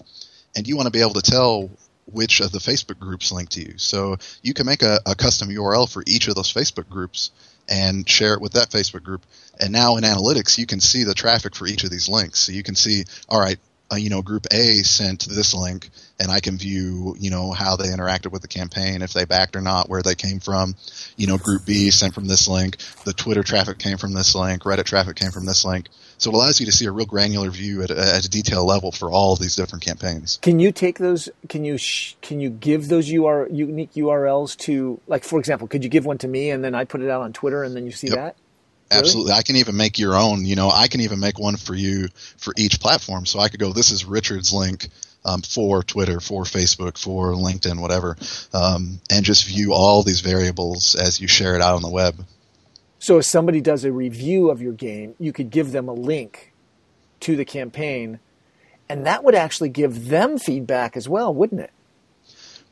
and 0.55 0.67
you 0.67 0.75
want 0.75 0.87
to 0.87 0.91
be 0.91 1.01
able 1.01 1.13
to 1.13 1.21
tell 1.21 1.69
which 2.05 2.41
of 2.41 2.51
the 2.51 2.59
Facebook 2.59 2.99
groups 2.99 3.31
link 3.31 3.49
to 3.49 3.61
you. 3.61 3.77
So 3.77 4.17
you 4.41 4.53
can 4.53 4.65
make 4.65 4.81
a, 4.81 4.99
a 5.05 5.15
custom 5.15 5.49
URL 5.49 5.89
for 5.89 6.03
each 6.05 6.27
of 6.27 6.35
those 6.35 6.51
Facebook 6.51 6.89
groups 6.89 7.31
and 7.69 8.07
share 8.07 8.33
it 8.33 8.41
with 8.41 8.53
that 8.53 8.69
Facebook 8.69 9.03
group. 9.03 9.25
And 9.59 9.71
now 9.71 9.95
in 9.95 10.03
analytics, 10.03 10.57
you 10.57 10.65
can 10.65 10.79
see 10.79 11.03
the 11.03 11.13
traffic 11.13 11.55
for 11.55 11.65
each 11.65 11.83
of 11.83 11.89
these 11.89 12.09
links. 12.09 12.39
So 12.39 12.51
you 12.51 12.63
can 12.63 12.75
see, 12.75 13.05
all 13.29 13.39
right, 13.39 13.57
uh, 13.93 13.95
you 13.95 14.09
know, 14.09 14.21
group 14.21 14.47
A 14.51 14.83
sent 14.83 15.27
this 15.27 15.53
link, 15.53 15.89
and 16.19 16.31
I 16.31 16.39
can 16.39 16.57
view, 16.57 17.15
you 17.19 17.29
know, 17.29 17.51
how 17.51 17.75
they 17.75 17.85
interacted 17.85 18.31
with 18.31 18.41
the 18.41 18.47
campaign, 18.47 19.01
if 19.01 19.13
they 19.13 19.25
backed 19.25 19.55
or 19.55 19.61
not, 19.61 19.89
where 19.89 20.01
they 20.01 20.15
came 20.15 20.39
from. 20.39 20.75
You 21.15 21.27
know, 21.27 21.37
group 21.37 21.65
B 21.65 21.91
sent 21.91 22.13
from 22.13 22.27
this 22.27 22.47
link, 22.47 22.77
the 23.05 23.13
Twitter 23.13 23.43
traffic 23.43 23.77
came 23.79 23.97
from 23.97 24.13
this 24.13 24.35
link, 24.35 24.63
Reddit 24.63 24.85
traffic 24.85 25.15
came 25.15 25.31
from 25.31 25.45
this 25.45 25.63
link. 25.63 25.87
So 26.17 26.31
it 26.31 26.35
allows 26.35 26.59
you 26.59 26.65
to 26.67 26.71
see 26.71 26.85
a 26.85 26.91
real 26.91 27.05
granular 27.05 27.49
view 27.49 27.83
at 27.83 27.91
a, 27.91 27.99
at 27.99 28.25
a 28.25 28.29
detail 28.29 28.65
level 28.65 28.91
for 28.91 29.11
all 29.11 29.33
of 29.33 29.39
these 29.39 29.55
different 29.55 29.83
campaigns. 29.83 30.39
Can 30.41 30.59
you 30.59 30.71
take 30.71 30.97
those? 30.97 31.29
Can 31.49 31.65
you 31.65 31.77
sh- 31.77 32.15
can 32.21 32.39
you 32.39 32.49
give 32.49 32.87
those 32.87 33.11
UR 33.11 33.47
unique 33.49 33.93
URLs 33.93 34.57
to, 34.59 35.01
like, 35.07 35.23
for 35.23 35.39
example, 35.39 35.67
could 35.67 35.83
you 35.83 35.89
give 35.89 36.05
one 36.05 36.17
to 36.19 36.27
me 36.27 36.49
and 36.49 36.63
then 36.63 36.75
I 36.75 36.85
put 36.85 37.01
it 37.01 37.09
out 37.09 37.21
on 37.21 37.33
Twitter 37.33 37.63
and 37.63 37.75
then 37.75 37.85
you 37.85 37.91
see 37.91 38.07
yep. 38.07 38.15
that? 38.15 38.35
Absolutely. 38.91 39.33
I 39.33 39.41
can 39.41 39.55
even 39.55 39.75
make 39.75 39.97
your 39.97 40.15
own. 40.15 40.45
You 40.45 40.55
know, 40.55 40.69
I 40.69 40.87
can 40.87 41.01
even 41.01 41.19
make 41.19 41.39
one 41.39 41.57
for 41.57 41.73
you 41.73 42.09
for 42.37 42.53
each 42.57 42.79
platform. 42.79 43.25
So 43.25 43.39
I 43.39 43.49
could 43.49 43.59
go, 43.59 43.73
this 43.73 43.91
is 43.91 44.05
Richard's 44.05 44.53
link 44.53 44.89
um, 45.25 45.41
for 45.41 45.83
Twitter, 45.83 46.19
for 46.19 46.43
Facebook, 46.43 46.97
for 46.97 47.33
LinkedIn, 47.33 47.79
whatever, 47.79 48.17
um, 48.53 48.99
and 49.09 49.25
just 49.25 49.45
view 49.47 49.73
all 49.73 50.03
these 50.03 50.21
variables 50.21 50.95
as 50.95 51.19
you 51.19 51.27
share 51.27 51.55
it 51.55 51.61
out 51.61 51.75
on 51.75 51.81
the 51.81 51.89
web. 51.89 52.25
So 52.99 53.17
if 53.17 53.25
somebody 53.25 53.61
does 53.61 53.83
a 53.83 53.91
review 53.91 54.49
of 54.49 54.61
your 54.61 54.73
game, 54.73 55.15
you 55.19 55.33
could 55.33 55.49
give 55.49 55.71
them 55.71 55.89
a 55.89 55.93
link 55.93 56.53
to 57.21 57.35
the 57.35 57.45
campaign, 57.45 58.19
and 58.89 59.05
that 59.05 59.23
would 59.23 59.35
actually 59.35 59.69
give 59.69 60.07
them 60.07 60.37
feedback 60.37 60.95
as 60.95 61.07
well, 61.07 61.33
wouldn't 61.33 61.61
it? 61.61 61.71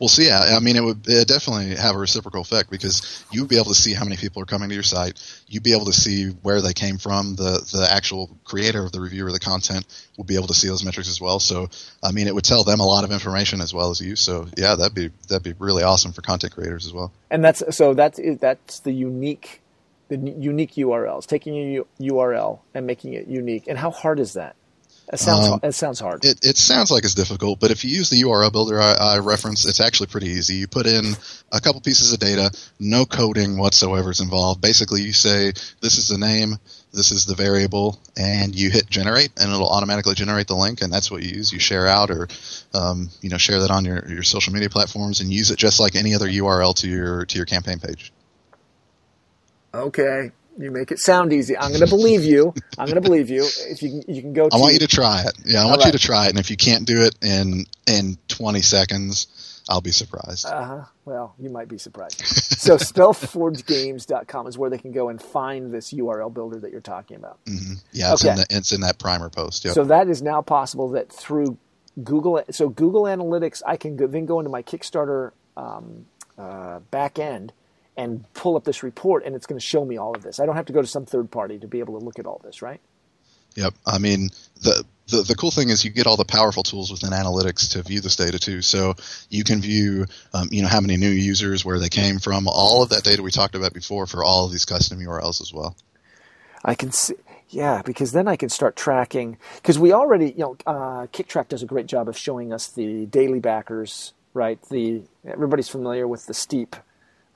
Well, 0.01 0.07
see, 0.07 0.25
yeah, 0.25 0.55
I 0.57 0.59
mean, 0.61 0.77
it 0.77 0.83
would 0.83 1.03
definitely 1.03 1.75
have 1.75 1.93
a 1.95 1.99
reciprocal 1.99 2.41
effect 2.41 2.71
because 2.71 3.23
you'd 3.29 3.47
be 3.47 3.57
able 3.57 3.67
to 3.67 3.75
see 3.75 3.93
how 3.93 4.03
many 4.03 4.17
people 4.17 4.41
are 4.41 4.47
coming 4.47 4.69
to 4.69 4.73
your 4.73 4.81
site. 4.81 5.21
You'd 5.47 5.61
be 5.61 5.73
able 5.73 5.85
to 5.85 5.93
see 5.93 6.29
where 6.41 6.59
they 6.59 6.73
came 6.73 6.97
from. 6.97 7.35
The 7.35 7.63
the 7.71 7.87
actual 7.87 8.35
creator 8.43 8.83
of 8.83 8.91
the 8.91 8.99
review 8.99 9.27
or 9.27 9.31
the 9.31 9.39
content 9.39 9.85
will 10.17 10.23
be 10.23 10.33
able 10.33 10.47
to 10.47 10.55
see 10.55 10.67
those 10.67 10.83
metrics 10.83 11.07
as 11.07 11.21
well. 11.21 11.39
So, 11.39 11.69
I 12.01 12.13
mean, 12.13 12.25
it 12.25 12.33
would 12.33 12.43
tell 12.43 12.63
them 12.63 12.79
a 12.79 12.83
lot 12.83 13.03
of 13.03 13.11
information 13.11 13.61
as 13.61 13.75
well 13.75 13.91
as 13.91 14.01
you. 14.01 14.15
So, 14.15 14.47
yeah, 14.57 14.73
that'd 14.73 14.95
be 14.95 15.11
that'd 15.29 15.43
be 15.43 15.53
really 15.63 15.83
awesome 15.83 16.13
for 16.13 16.23
content 16.23 16.55
creators 16.55 16.87
as 16.87 16.93
well. 16.93 17.13
And 17.29 17.45
that's 17.45 17.61
so 17.69 17.93
that's 17.93 18.19
that's 18.39 18.79
the 18.79 18.93
unique 18.93 19.61
the 20.07 20.17
unique 20.17 20.71
URLs, 20.71 21.27
taking 21.27 21.77
a 21.77 21.83
URL 22.01 22.61
and 22.73 22.87
making 22.87 23.13
it 23.13 23.27
unique. 23.27 23.65
And 23.67 23.77
how 23.77 23.91
hard 23.91 24.19
is 24.19 24.33
that? 24.33 24.55
It 25.11 25.19
sounds 25.19 25.47
um, 25.47 25.59
it 25.63 25.73
sounds 25.73 25.99
hard. 25.99 26.23
It, 26.23 26.45
it 26.45 26.57
sounds 26.57 26.89
like 26.89 27.03
it's 27.03 27.15
difficult, 27.15 27.59
but 27.59 27.69
if 27.69 27.83
you 27.83 27.89
use 27.89 28.09
the 28.09 28.21
URL 28.21 28.51
builder 28.51 28.79
I, 28.79 28.93
I 28.93 29.17
reference, 29.19 29.65
it's 29.65 29.81
actually 29.81 30.07
pretty 30.07 30.27
easy. 30.27 30.55
You 30.55 30.67
put 30.67 30.85
in 30.85 31.15
a 31.51 31.59
couple 31.59 31.81
pieces 31.81 32.13
of 32.13 32.19
data, 32.19 32.49
no 32.79 33.05
coding 33.05 33.57
whatsoever 33.57 34.11
is 34.11 34.21
involved. 34.21 34.61
Basically, 34.61 35.01
you 35.01 35.11
say 35.11 35.51
this 35.81 35.97
is 35.97 36.07
the 36.07 36.17
name, 36.17 36.57
this 36.93 37.11
is 37.11 37.25
the 37.25 37.35
variable, 37.35 37.99
and 38.15 38.55
you 38.55 38.69
hit 38.69 38.89
generate, 38.89 39.31
and 39.37 39.51
it'll 39.51 39.69
automatically 39.69 40.15
generate 40.15 40.47
the 40.47 40.55
link, 40.55 40.81
and 40.81 40.93
that's 40.93 41.11
what 41.11 41.23
you 41.23 41.29
use. 41.29 41.51
You 41.51 41.59
share 41.59 41.87
out 41.87 42.09
or 42.09 42.29
um, 42.73 43.09
you 43.21 43.29
know 43.29 43.37
share 43.37 43.59
that 43.59 43.71
on 43.71 43.83
your, 43.83 44.07
your 44.07 44.23
social 44.23 44.53
media 44.53 44.69
platforms, 44.69 45.19
and 45.19 45.31
use 45.31 45.51
it 45.51 45.57
just 45.57 45.79
like 45.79 45.95
any 45.95 46.15
other 46.15 46.27
URL 46.27 46.73
to 46.77 46.87
your 46.87 47.25
to 47.25 47.37
your 47.37 47.45
campaign 47.45 47.79
page. 47.79 48.13
Okay, 49.73 50.31
you 50.57 50.71
make 50.71 50.91
it 50.91 50.99
sound 50.99 51.33
easy. 51.33 51.57
I'm 51.57 51.69
going 51.69 51.81
to 51.81 51.87
believe 51.87 52.23
you. 52.23 52.53
I'm 52.77 52.85
going 52.85 53.01
to 53.01 53.07
believe 53.07 53.29
you. 53.29 53.45
If 53.45 53.81
you 53.81 54.03
you 54.07 54.21
can 54.21 54.33
go. 54.33 54.49
I 54.51 54.57
want 54.57 54.73
you 54.73 54.79
to 54.79 54.87
try 54.87 55.21
it. 55.21 55.33
Yeah, 55.45 55.63
I 55.63 55.65
want 55.65 55.79
right. 55.79 55.87
you 55.87 55.91
to 55.93 55.99
try 55.99 56.25
it. 56.25 56.29
And 56.29 56.39
if 56.39 56.49
you 56.49 56.57
can't 56.57 56.85
do 56.85 57.03
it 57.03 57.15
in 57.21 57.65
in 57.87 58.17
20 58.27 58.61
seconds, 58.61 59.63
I'll 59.69 59.81
be 59.81 59.91
surprised. 59.91 60.45
Uh 60.45 60.63
huh. 60.63 60.83
Well, 61.05 61.35
you 61.39 61.49
might 61.49 61.67
be 61.67 61.77
surprised. 61.77 62.19
so 62.25 62.77
spellforgegames.com 62.77 64.47
is 64.47 64.57
where 64.57 64.69
they 64.69 64.77
can 64.77 64.91
go 64.91 65.09
and 65.09 65.21
find 65.21 65.73
this 65.73 65.93
URL 65.93 66.33
builder 66.33 66.59
that 66.59 66.71
you're 66.71 66.81
talking 66.81 67.17
about. 67.17 67.43
Mm-hmm. 67.45 67.73
Yeah, 67.91 68.13
it's, 68.13 68.23
okay. 68.23 68.31
in 68.31 68.37
the, 68.37 68.45
it's 68.49 68.71
in 68.71 68.81
that 68.81 68.99
primer 68.99 69.29
post. 69.29 69.65
Yep. 69.65 69.73
So 69.73 69.83
that 69.85 70.09
is 70.09 70.21
now 70.21 70.41
possible 70.41 70.89
that 70.89 71.11
through 71.11 71.57
Google. 72.03 72.43
So 72.51 72.69
Google 72.69 73.03
Analytics, 73.03 73.61
I 73.65 73.77
can 73.77 73.95
go, 73.95 74.07
then 74.07 74.25
go 74.25 74.39
into 74.39 74.49
my 74.49 74.63
Kickstarter 74.63 75.31
um, 75.55 76.05
uh, 76.37 76.79
back 76.91 77.19
end 77.19 77.53
and 77.97 78.25
pull 78.33 78.55
up 78.55 78.63
this 78.63 78.83
report 78.83 79.25
and 79.25 79.35
it's 79.35 79.45
going 79.45 79.59
to 79.59 79.65
show 79.65 79.85
me 79.85 79.97
all 79.97 80.15
of 80.15 80.23
this. 80.23 80.39
I 80.39 80.45
don't 80.45 80.55
have 80.55 80.65
to 80.67 80.73
go 80.73 80.81
to 80.81 80.87
some 80.87 81.05
third 81.05 81.29
party 81.29 81.59
to 81.59 81.67
be 81.67 81.79
able 81.79 81.99
to 81.99 82.05
look 82.05 82.19
at 82.19 82.25
all 82.25 82.41
this, 82.43 82.61
right? 82.61 82.79
Yep. 83.55 83.73
I 83.85 83.97
mean, 83.97 84.29
the, 84.61 84.85
the, 85.07 85.23
the 85.23 85.35
cool 85.35 85.51
thing 85.51 85.69
is 85.69 85.83
you 85.83 85.91
get 85.91 86.07
all 86.07 86.17
the 86.17 86.25
powerful 86.25 86.63
tools 86.63 86.89
within 86.89 87.09
analytics 87.09 87.71
to 87.71 87.83
view 87.83 87.99
this 87.99 88.15
data 88.15 88.39
too. 88.39 88.61
So 88.61 88.95
you 89.29 89.43
can 89.43 89.61
view, 89.61 90.05
um, 90.33 90.47
you 90.51 90.61
know, 90.61 90.69
how 90.69 90.79
many 90.79 90.97
new 90.97 91.09
users, 91.09 91.65
where 91.65 91.79
they 91.79 91.89
came 91.89 92.19
from, 92.19 92.47
all 92.47 92.81
of 92.83 92.89
that 92.89 93.03
data 93.03 93.21
we 93.21 93.31
talked 93.31 93.55
about 93.55 93.73
before 93.73 94.07
for 94.07 94.23
all 94.23 94.45
of 94.45 94.51
these 94.51 94.65
custom 94.65 94.99
URLs 94.99 95.41
as 95.41 95.51
well. 95.53 95.75
I 96.63 96.75
can 96.75 96.91
see 96.91 97.15
Yeah, 97.49 97.81
because 97.83 98.13
then 98.13 98.27
I 98.27 98.37
can 98.37 98.49
start 98.49 98.75
tracking. 98.75 99.37
Because 99.55 99.77
we 99.77 99.91
already, 99.91 100.27
you 100.31 100.39
know, 100.39 100.55
uh, 100.65 101.07
Kicktraq 101.07 101.49
does 101.49 101.63
a 101.63 101.65
great 101.65 101.87
job 101.87 102.07
of 102.07 102.17
showing 102.17 102.53
us 102.53 102.67
the 102.69 103.05
daily 103.07 103.39
backers, 103.39 104.13
right? 104.33 104.61
The 104.69 105.01
everybody's 105.25 105.69
familiar 105.69 106.07
with 106.07 106.27
the 106.27 106.33
steep. 106.33 106.75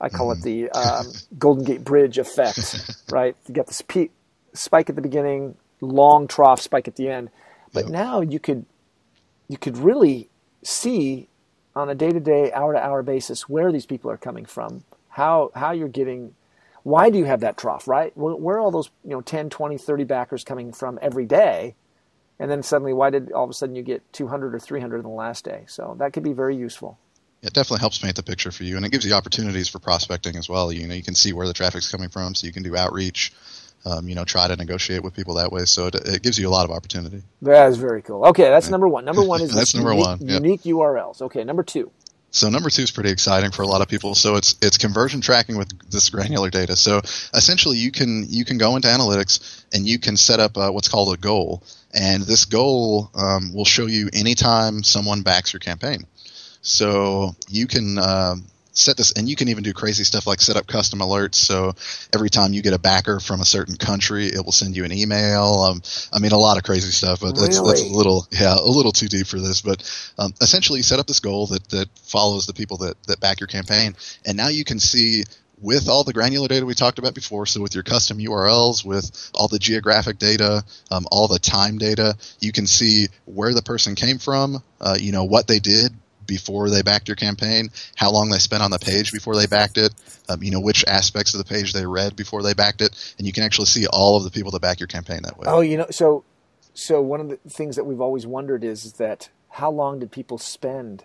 I 0.00 0.08
call 0.08 0.34
mm. 0.34 0.38
it 0.38 0.42
the 0.42 0.70
um, 0.70 1.06
Golden 1.38 1.64
Gate 1.64 1.84
Bridge 1.84 2.18
effect, 2.18 3.02
right? 3.10 3.36
You 3.48 3.54
got 3.54 3.66
this 3.66 3.82
pe- 3.82 4.10
spike 4.52 4.90
at 4.90 4.96
the 4.96 5.02
beginning, 5.02 5.56
long 5.80 6.28
trough 6.28 6.60
spike 6.60 6.88
at 6.88 6.96
the 6.96 7.08
end, 7.08 7.30
but 7.72 7.84
yep. 7.84 7.92
now 7.92 8.20
you 8.20 8.38
could 8.38 8.66
you 9.48 9.56
could 9.56 9.78
really 9.78 10.28
see 10.62 11.28
on 11.74 11.88
a 11.88 11.94
day 11.94 12.10
to 12.10 12.20
day, 12.20 12.52
hour 12.52 12.72
to 12.72 12.82
hour 12.82 13.02
basis 13.02 13.48
where 13.48 13.70
these 13.70 13.86
people 13.86 14.10
are 14.10 14.16
coming 14.16 14.44
from, 14.44 14.84
how 15.10 15.50
how 15.54 15.72
you're 15.72 15.88
getting 15.88 16.34
why 16.86 17.10
do 17.10 17.18
you 17.18 17.24
have 17.24 17.40
that 17.40 17.56
trough, 17.56 17.88
right? 17.88 18.12
Where 18.16 18.56
are 18.56 18.60
all 18.60 18.70
those, 18.70 18.90
you 19.02 19.10
know, 19.10 19.20
10, 19.20 19.50
20, 19.50 19.76
30 19.76 20.04
backers 20.04 20.44
coming 20.44 20.72
from 20.72 21.00
every 21.02 21.26
day? 21.26 21.74
And 22.38 22.48
then 22.48 22.62
suddenly, 22.62 22.92
why 22.92 23.10
did 23.10 23.32
all 23.32 23.42
of 23.42 23.50
a 23.50 23.54
sudden 23.54 23.74
you 23.74 23.82
get 23.82 24.04
200 24.12 24.54
or 24.54 24.60
300 24.60 24.98
in 24.98 25.02
the 25.02 25.08
last 25.08 25.44
day? 25.44 25.64
So 25.66 25.96
that 25.98 26.12
could 26.12 26.22
be 26.22 26.32
very 26.32 26.54
useful. 26.54 26.96
It 27.42 27.52
definitely 27.52 27.80
helps 27.80 27.98
paint 27.98 28.16
the 28.16 28.22
picture 28.22 28.50
for 28.50 28.64
you, 28.64 28.76
and 28.76 28.84
it 28.84 28.90
gives 28.90 29.04
you 29.04 29.12
opportunities 29.12 29.68
for 29.68 29.78
prospecting 29.78 30.36
as 30.36 30.48
well. 30.48 30.72
You 30.72 30.86
know, 30.86 30.94
you 30.94 31.02
can 31.02 31.14
see 31.14 31.32
where 31.32 31.46
the 31.46 31.52
traffic's 31.52 31.90
coming 31.90 32.08
from, 32.08 32.34
so 32.34 32.46
you 32.46 32.52
can 32.52 32.62
do 32.62 32.76
outreach. 32.76 33.32
Um, 33.84 34.08
you 34.08 34.16
know, 34.16 34.24
try 34.24 34.48
to 34.48 34.56
negotiate 34.56 35.04
with 35.04 35.14
people 35.14 35.34
that 35.34 35.52
way. 35.52 35.64
So 35.64 35.86
it, 35.86 35.94
it, 35.94 36.22
gives 36.22 36.36
you 36.38 36.48
a 36.48 36.50
lot 36.50 36.64
of 36.64 36.72
opportunity. 36.72 37.22
That 37.42 37.68
is 37.68 37.76
very 37.76 38.02
cool. 38.02 38.24
Okay, 38.26 38.48
that's 38.48 38.68
number 38.68 38.88
one. 38.88 39.04
Number 39.04 39.22
one 39.22 39.40
is 39.42 39.54
that's 39.54 39.76
number 39.76 39.92
unique, 39.92 40.06
one. 40.06 40.18
Yep. 40.22 40.42
Unique 40.42 40.62
URLs. 40.62 41.22
Okay, 41.22 41.44
number 41.44 41.62
two. 41.62 41.92
So 42.36 42.50
number 42.50 42.68
two 42.68 42.82
is 42.82 42.90
pretty 42.90 43.10
exciting 43.10 43.50
for 43.50 43.62
a 43.62 43.66
lot 43.66 43.80
of 43.80 43.88
people. 43.88 44.14
So 44.14 44.36
it's 44.36 44.56
it's 44.60 44.76
conversion 44.76 45.20
tracking 45.20 45.56
with 45.56 45.70
this 45.90 46.10
granular 46.10 46.50
data. 46.50 46.76
So 46.76 46.98
essentially, 47.32 47.78
you 47.78 47.90
can 47.90 48.26
you 48.28 48.44
can 48.44 48.58
go 48.58 48.76
into 48.76 48.88
analytics 48.88 49.64
and 49.72 49.86
you 49.86 49.98
can 49.98 50.16
set 50.16 50.38
up 50.38 50.58
uh, 50.58 50.70
what's 50.70 50.88
called 50.88 51.14
a 51.14 51.16
goal, 51.16 51.62
and 51.94 52.22
this 52.22 52.44
goal 52.44 53.10
um, 53.14 53.54
will 53.54 53.64
show 53.64 53.86
you 53.86 54.10
anytime 54.12 54.82
someone 54.82 55.22
backs 55.22 55.52
your 55.52 55.60
campaign. 55.60 56.06
So 56.66 57.36
you 57.48 57.68
can 57.68 57.96
uh, 57.96 58.34
set 58.72 58.96
this, 58.96 59.12
and 59.12 59.28
you 59.28 59.36
can 59.36 59.48
even 59.48 59.62
do 59.62 59.72
crazy 59.72 60.02
stuff 60.02 60.26
like 60.26 60.40
set 60.40 60.56
up 60.56 60.66
custom 60.66 60.98
alerts. 60.98 61.36
So 61.36 61.74
every 62.12 62.28
time 62.28 62.52
you 62.52 62.60
get 62.60 62.74
a 62.74 62.78
backer 62.78 63.20
from 63.20 63.40
a 63.40 63.44
certain 63.44 63.76
country, 63.76 64.26
it 64.26 64.44
will 64.44 64.50
send 64.50 64.76
you 64.76 64.84
an 64.84 64.92
email. 64.92 65.62
Um, 65.62 65.80
I 66.12 66.18
mean, 66.18 66.32
a 66.32 66.36
lot 66.36 66.56
of 66.56 66.64
crazy 66.64 66.90
stuff, 66.90 67.20
but 67.20 67.36
really? 67.36 67.46
that's, 67.46 67.60
that's 67.60 67.82
a 67.82 67.86
little, 67.86 68.26
yeah, 68.32 68.56
a 68.58 68.66
little 68.66 68.90
too 68.90 69.06
deep 69.06 69.28
for 69.28 69.38
this. 69.38 69.62
But 69.62 69.88
um, 70.18 70.34
essentially, 70.40 70.80
you 70.80 70.82
set 70.82 70.98
up 70.98 71.06
this 71.06 71.20
goal 71.20 71.46
that 71.46 71.68
that 71.70 71.88
follows 72.02 72.46
the 72.46 72.52
people 72.52 72.78
that 72.78 73.00
that 73.04 73.20
back 73.20 73.38
your 73.38 73.46
campaign, 73.46 73.94
and 74.26 74.36
now 74.36 74.48
you 74.48 74.64
can 74.64 74.80
see 74.80 75.22
with 75.62 75.88
all 75.88 76.02
the 76.02 76.12
granular 76.12 76.48
data 76.48 76.66
we 76.66 76.74
talked 76.74 76.98
about 76.98 77.14
before, 77.14 77.46
so 77.46 77.62
with 77.62 77.74
your 77.74 77.84
custom 77.84 78.18
URLs, 78.18 78.84
with 78.84 79.30
all 79.34 79.46
the 79.46 79.58
geographic 79.60 80.18
data, 80.18 80.64
um, 80.90 81.06
all 81.12 81.28
the 81.28 81.38
time 81.38 81.78
data, 81.78 82.16
you 82.40 82.50
can 82.50 82.66
see 82.66 83.06
where 83.24 83.54
the 83.54 83.62
person 83.62 83.94
came 83.94 84.18
from, 84.18 84.62
uh, 84.80 84.98
you 85.00 85.12
know, 85.12 85.24
what 85.24 85.46
they 85.46 85.58
did, 85.58 85.94
before 86.26 86.70
they 86.70 86.82
backed 86.82 87.08
your 87.08 87.16
campaign, 87.16 87.70
how 87.94 88.10
long 88.10 88.30
they 88.30 88.38
spent 88.38 88.62
on 88.62 88.70
the 88.70 88.78
page 88.78 89.12
before 89.12 89.36
they 89.36 89.46
backed 89.46 89.78
it, 89.78 89.94
um, 90.28 90.42
you 90.42 90.50
know, 90.50 90.60
which 90.60 90.84
aspects 90.86 91.34
of 91.34 91.38
the 91.38 91.44
page 91.44 91.72
they 91.72 91.86
read 91.86 92.16
before 92.16 92.42
they 92.42 92.54
backed 92.54 92.80
it, 92.80 93.14
and 93.18 93.26
you 93.26 93.32
can 93.32 93.42
actually 93.42 93.66
see 93.66 93.86
all 93.86 94.16
of 94.16 94.24
the 94.24 94.30
people 94.30 94.50
that 94.52 94.60
back 94.60 94.80
your 94.80 94.86
campaign 94.86 95.20
that 95.22 95.38
way. 95.38 95.46
Oh, 95.48 95.60
you 95.60 95.76
know, 95.76 95.86
so 95.90 96.24
so 96.74 97.00
one 97.00 97.20
of 97.20 97.28
the 97.28 97.36
things 97.48 97.76
that 97.76 97.84
we've 97.84 98.00
always 98.00 98.26
wondered 98.26 98.62
is 98.62 98.94
that 98.94 99.30
how 99.50 99.70
long 99.70 99.98
did 99.98 100.12
people 100.12 100.38
spend? 100.38 101.04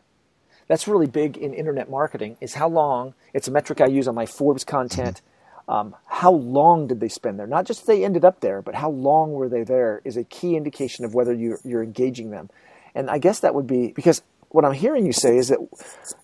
That's 0.67 0.87
really 0.87 1.07
big 1.07 1.37
in 1.37 1.53
internet 1.53 1.89
marketing. 1.89 2.37
Is 2.41 2.55
how 2.55 2.67
long? 2.67 3.13
It's 3.33 3.47
a 3.47 3.51
metric 3.51 3.81
I 3.81 3.85
use 3.87 4.07
on 4.07 4.15
my 4.15 4.25
Forbes 4.25 4.63
content. 4.63 5.17
Mm-hmm. 5.17 5.71
Um, 5.71 5.95
how 6.07 6.33
long 6.33 6.87
did 6.87 6.99
they 6.99 7.07
spend 7.07 7.39
there? 7.39 7.47
Not 7.47 7.65
just 7.65 7.87
they 7.87 8.03
ended 8.03 8.25
up 8.25 8.41
there, 8.41 8.61
but 8.61 8.75
how 8.75 8.89
long 8.89 9.31
were 9.31 9.47
they 9.47 9.63
there 9.63 10.01
is 10.03 10.17
a 10.17 10.25
key 10.25 10.57
indication 10.57 11.05
of 11.05 11.13
whether 11.13 11.33
you're, 11.33 11.59
you're 11.63 11.83
engaging 11.83 12.31
them. 12.31 12.49
And 12.93 13.09
I 13.09 13.19
guess 13.19 13.39
that 13.39 13.55
would 13.55 13.67
be 13.67 13.93
because 13.93 14.21
what 14.51 14.65
I'm 14.65 14.73
hearing 14.73 15.05
you 15.05 15.13
say 15.13 15.37
is 15.37 15.47
that 15.47 15.59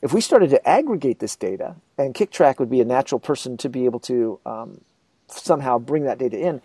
if 0.02 0.14
we 0.14 0.22
started 0.22 0.50
to 0.50 0.68
aggregate 0.68 1.20
this 1.20 1.36
data, 1.36 1.76
and 1.98 2.14
Kicktraq 2.14 2.60
would 2.60 2.70
be 2.70 2.82
a 2.82 2.86
natural 2.86 3.20
person 3.20 3.58
to 3.58 3.70
be 3.70 3.86
able 3.86 4.02
to 4.02 4.40
um, 4.46 4.82
somehow 5.28 5.80
bring 5.80 6.04
that 6.04 6.18
data 6.18 6.38
in, 6.38 6.62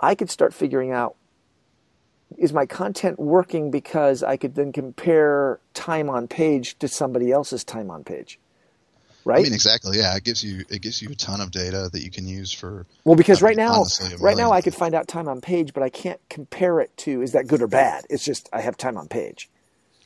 I 0.00 0.14
could 0.14 0.30
start 0.30 0.54
figuring 0.54 0.92
out 0.92 1.16
is 2.38 2.52
my 2.52 2.66
content 2.66 3.18
working 3.18 3.70
because 3.70 4.22
I 4.22 4.36
could 4.36 4.54
then 4.54 4.72
compare 4.72 5.60
time 5.74 6.10
on 6.10 6.26
page 6.28 6.78
to 6.78 6.88
somebody 6.88 7.30
else's 7.30 7.62
time 7.62 7.90
on 7.90 8.02
page. 8.02 8.38
Right? 9.24 9.40
I 9.40 9.42
mean, 9.42 9.54
exactly. 9.54 9.98
Yeah, 9.98 10.16
it 10.16 10.24
gives 10.24 10.42
you 10.42 10.64
it 10.68 10.82
gives 10.82 11.02
you 11.02 11.10
a 11.10 11.14
ton 11.14 11.40
of 11.40 11.50
data 11.50 11.88
that 11.92 12.02
you 12.02 12.10
can 12.10 12.26
use 12.26 12.52
for. 12.52 12.86
Well, 13.04 13.16
because 13.16 13.42
right 13.42 13.56
now, 13.56 13.84
right 14.20 14.36
now, 14.36 14.52
I 14.52 14.60
could 14.60 14.74
find 14.74 14.94
out 14.94 15.08
time 15.08 15.28
on 15.28 15.40
page, 15.40 15.74
but 15.74 15.82
I 15.82 15.88
can't 15.88 16.20
compare 16.28 16.80
it 16.80 16.96
to 16.98 17.22
is 17.22 17.32
that 17.32 17.48
good 17.48 17.60
or 17.60 17.66
bad. 17.66 18.06
It's 18.08 18.24
just 18.24 18.48
I 18.52 18.60
have 18.60 18.76
time 18.76 18.96
on 18.96 19.08
page 19.08 19.50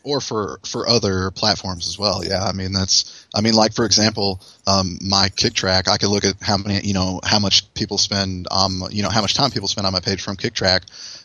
or 0.02 0.20
for 0.20 0.60
for 0.64 0.88
other 0.88 1.30
platforms 1.30 1.88
as 1.88 1.98
well. 1.98 2.24
Yeah, 2.24 2.42
I 2.42 2.52
mean 2.52 2.72
that's 2.72 3.26
I 3.34 3.40
mean 3.40 3.54
like 3.54 3.74
for 3.74 3.84
example, 3.84 4.40
um, 4.66 4.98
my 5.00 5.28
Kicktraq, 5.28 5.88
I 5.88 5.96
could 5.96 6.08
look 6.08 6.24
at 6.24 6.34
how 6.40 6.56
many 6.56 6.80
you 6.86 6.94
know 6.94 7.20
how 7.24 7.38
much 7.38 7.72
people 7.74 7.98
spend 7.98 8.48
um 8.50 8.82
you 8.90 9.02
know 9.02 9.10
how 9.10 9.20
much 9.20 9.34
time 9.34 9.50
people 9.50 9.68
spend 9.68 9.86
on 9.86 9.92
my 9.92 10.00
page 10.00 10.22
from 10.22 10.36
Kicktraq 10.36 10.82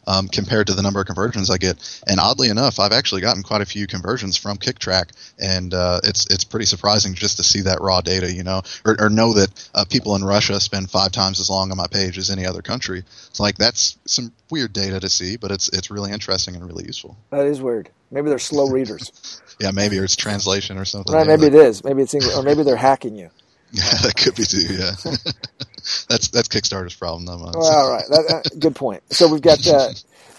um, 0.07 0.27
compared 0.27 0.67
to 0.67 0.73
the 0.73 0.81
number 0.81 0.99
of 0.99 1.07
conversions 1.07 1.49
I 1.49 1.57
get. 1.57 1.77
And 2.07 2.19
oddly 2.19 2.49
enough, 2.49 2.79
I've 2.79 2.91
actually 2.91 3.21
gotten 3.21 3.43
quite 3.43 3.61
a 3.61 3.65
few 3.65 3.87
conversions 3.87 4.37
from 4.37 4.57
Kicktraq, 4.57 5.11
and 5.39 5.73
uh, 5.73 6.01
it's 6.03 6.27
it's 6.29 6.43
pretty 6.43 6.65
surprising 6.65 7.13
just 7.13 7.37
to 7.37 7.43
see 7.43 7.61
that 7.61 7.81
raw 7.81 8.01
data, 8.01 8.31
you 8.31 8.43
know, 8.43 8.61
or, 8.85 8.95
or 8.99 9.09
know 9.09 9.33
that 9.33 9.69
uh, 9.73 9.85
people 9.85 10.15
in 10.15 10.23
Russia 10.23 10.59
spend 10.59 10.89
five 10.89 11.11
times 11.11 11.39
as 11.39 11.49
long 11.49 11.71
on 11.71 11.77
my 11.77 11.87
page 11.87 12.17
as 12.17 12.29
any 12.29 12.45
other 12.45 12.61
country. 12.61 13.03
It's 13.29 13.39
like 13.39 13.57
that's 13.57 13.97
some 14.05 14.31
weird 14.49 14.73
data 14.73 14.99
to 14.99 15.09
see, 15.09 15.37
but 15.37 15.51
it's 15.51 15.69
it's 15.69 15.91
really 15.91 16.11
interesting 16.11 16.55
and 16.55 16.65
really 16.65 16.85
useful. 16.85 17.17
That 17.31 17.45
is 17.45 17.61
weird. 17.61 17.89
Maybe 18.15 18.29
they're 18.29 18.39
slow 18.39 18.69
readers. 18.69 19.41
yeah, 19.59 19.71
maybe 19.71 19.99
or 19.99 20.05
it's 20.05 20.15
translation 20.15 20.77
or 20.79 20.85
something. 20.85 21.13
Right, 21.13 21.27
maybe 21.27 21.47
it 21.47 21.55
is. 21.55 21.83
Maybe 21.83 22.01
it's 22.01 22.13
English, 22.13 22.33
or 22.35 22.43
maybe 22.43 22.63
they're 22.63 22.77
hacking 22.77 23.15
you. 23.15 23.29
Yeah, 23.71 23.83
that 24.03 24.15
could 24.15 24.35
be 24.35 24.45
too. 24.45 24.73
Yeah, 24.73 24.91
that's 26.07 26.29
that's 26.29 26.47
Kickstarter's 26.47 26.95
problem, 26.95 27.25
though. 27.25 27.37
Well, 27.37 27.65
all 27.65 27.91
right, 27.91 28.05
that, 28.09 28.25
uh, 28.45 28.57
good 28.57 28.73
point. 28.75 29.03
So 29.11 29.27
we've 29.27 29.41
got 29.41 29.67
uh, 29.67 29.89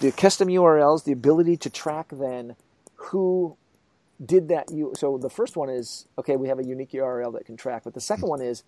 the 0.01 0.11
custom 0.13 0.49
URLs, 0.49 1.05
the 1.05 1.13
ability 1.13 1.59
to 1.59 1.69
track 1.71 2.07
then 2.13 2.57
who 2.95 3.59
did 4.25 4.49
that. 4.49 4.71
You 4.73 4.95
so 4.97 5.19
the 5.19 5.29
first 5.29 5.55
one 5.57 5.69
is 5.69 6.07
okay. 6.19 6.37
We 6.37 6.49
have 6.49 6.59
a 6.61 6.65
unique 6.65 6.93
URL 6.93 7.35
that 7.35 7.45
can 7.45 7.59
track, 7.59 7.83
but 7.85 7.93
the 7.93 8.01
second 8.01 8.27
one 8.29 8.41
is 8.41 8.63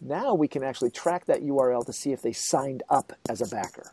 now 0.00 0.32
we 0.34 0.48
can 0.48 0.62
actually 0.64 0.90
track 0.90 1.26
that 1.26 1.42
URL 1.42 1.84
to 1.84 1.92
see 1.92 2.12
if 2.12 2.22
they 2.22 2.32
signed 2.32 2.82
up 2.88 3.12
as 3.28 3.42
a 3.42 3.46
backer. 3.54 3.92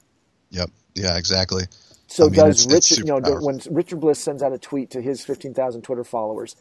Yep. 0.51 0.69
Yeah. 0.95 1.17
Exactly. 1.17 1.65
So 2.11 2.25
I 2.25 2.29
mean, 2.29 2.39
does 2.39 2.67
Richard, 2.67 2.97
you 2.97 3.05
know, 3.05 3.21
powerful. 3.21 3.47
when 3.47 3.61
Richard 3.71 4.01
Bliss 4.01 4.19
sends 4.19 4.43
out 4.43 4.51
a 4.51 4.57
tweet 4.57 4.91
to 4.91 5.01
his 5.01 5.23
15,000 5.23 5.81
Twitter 5.81 6.03
followers, 6.03 6.57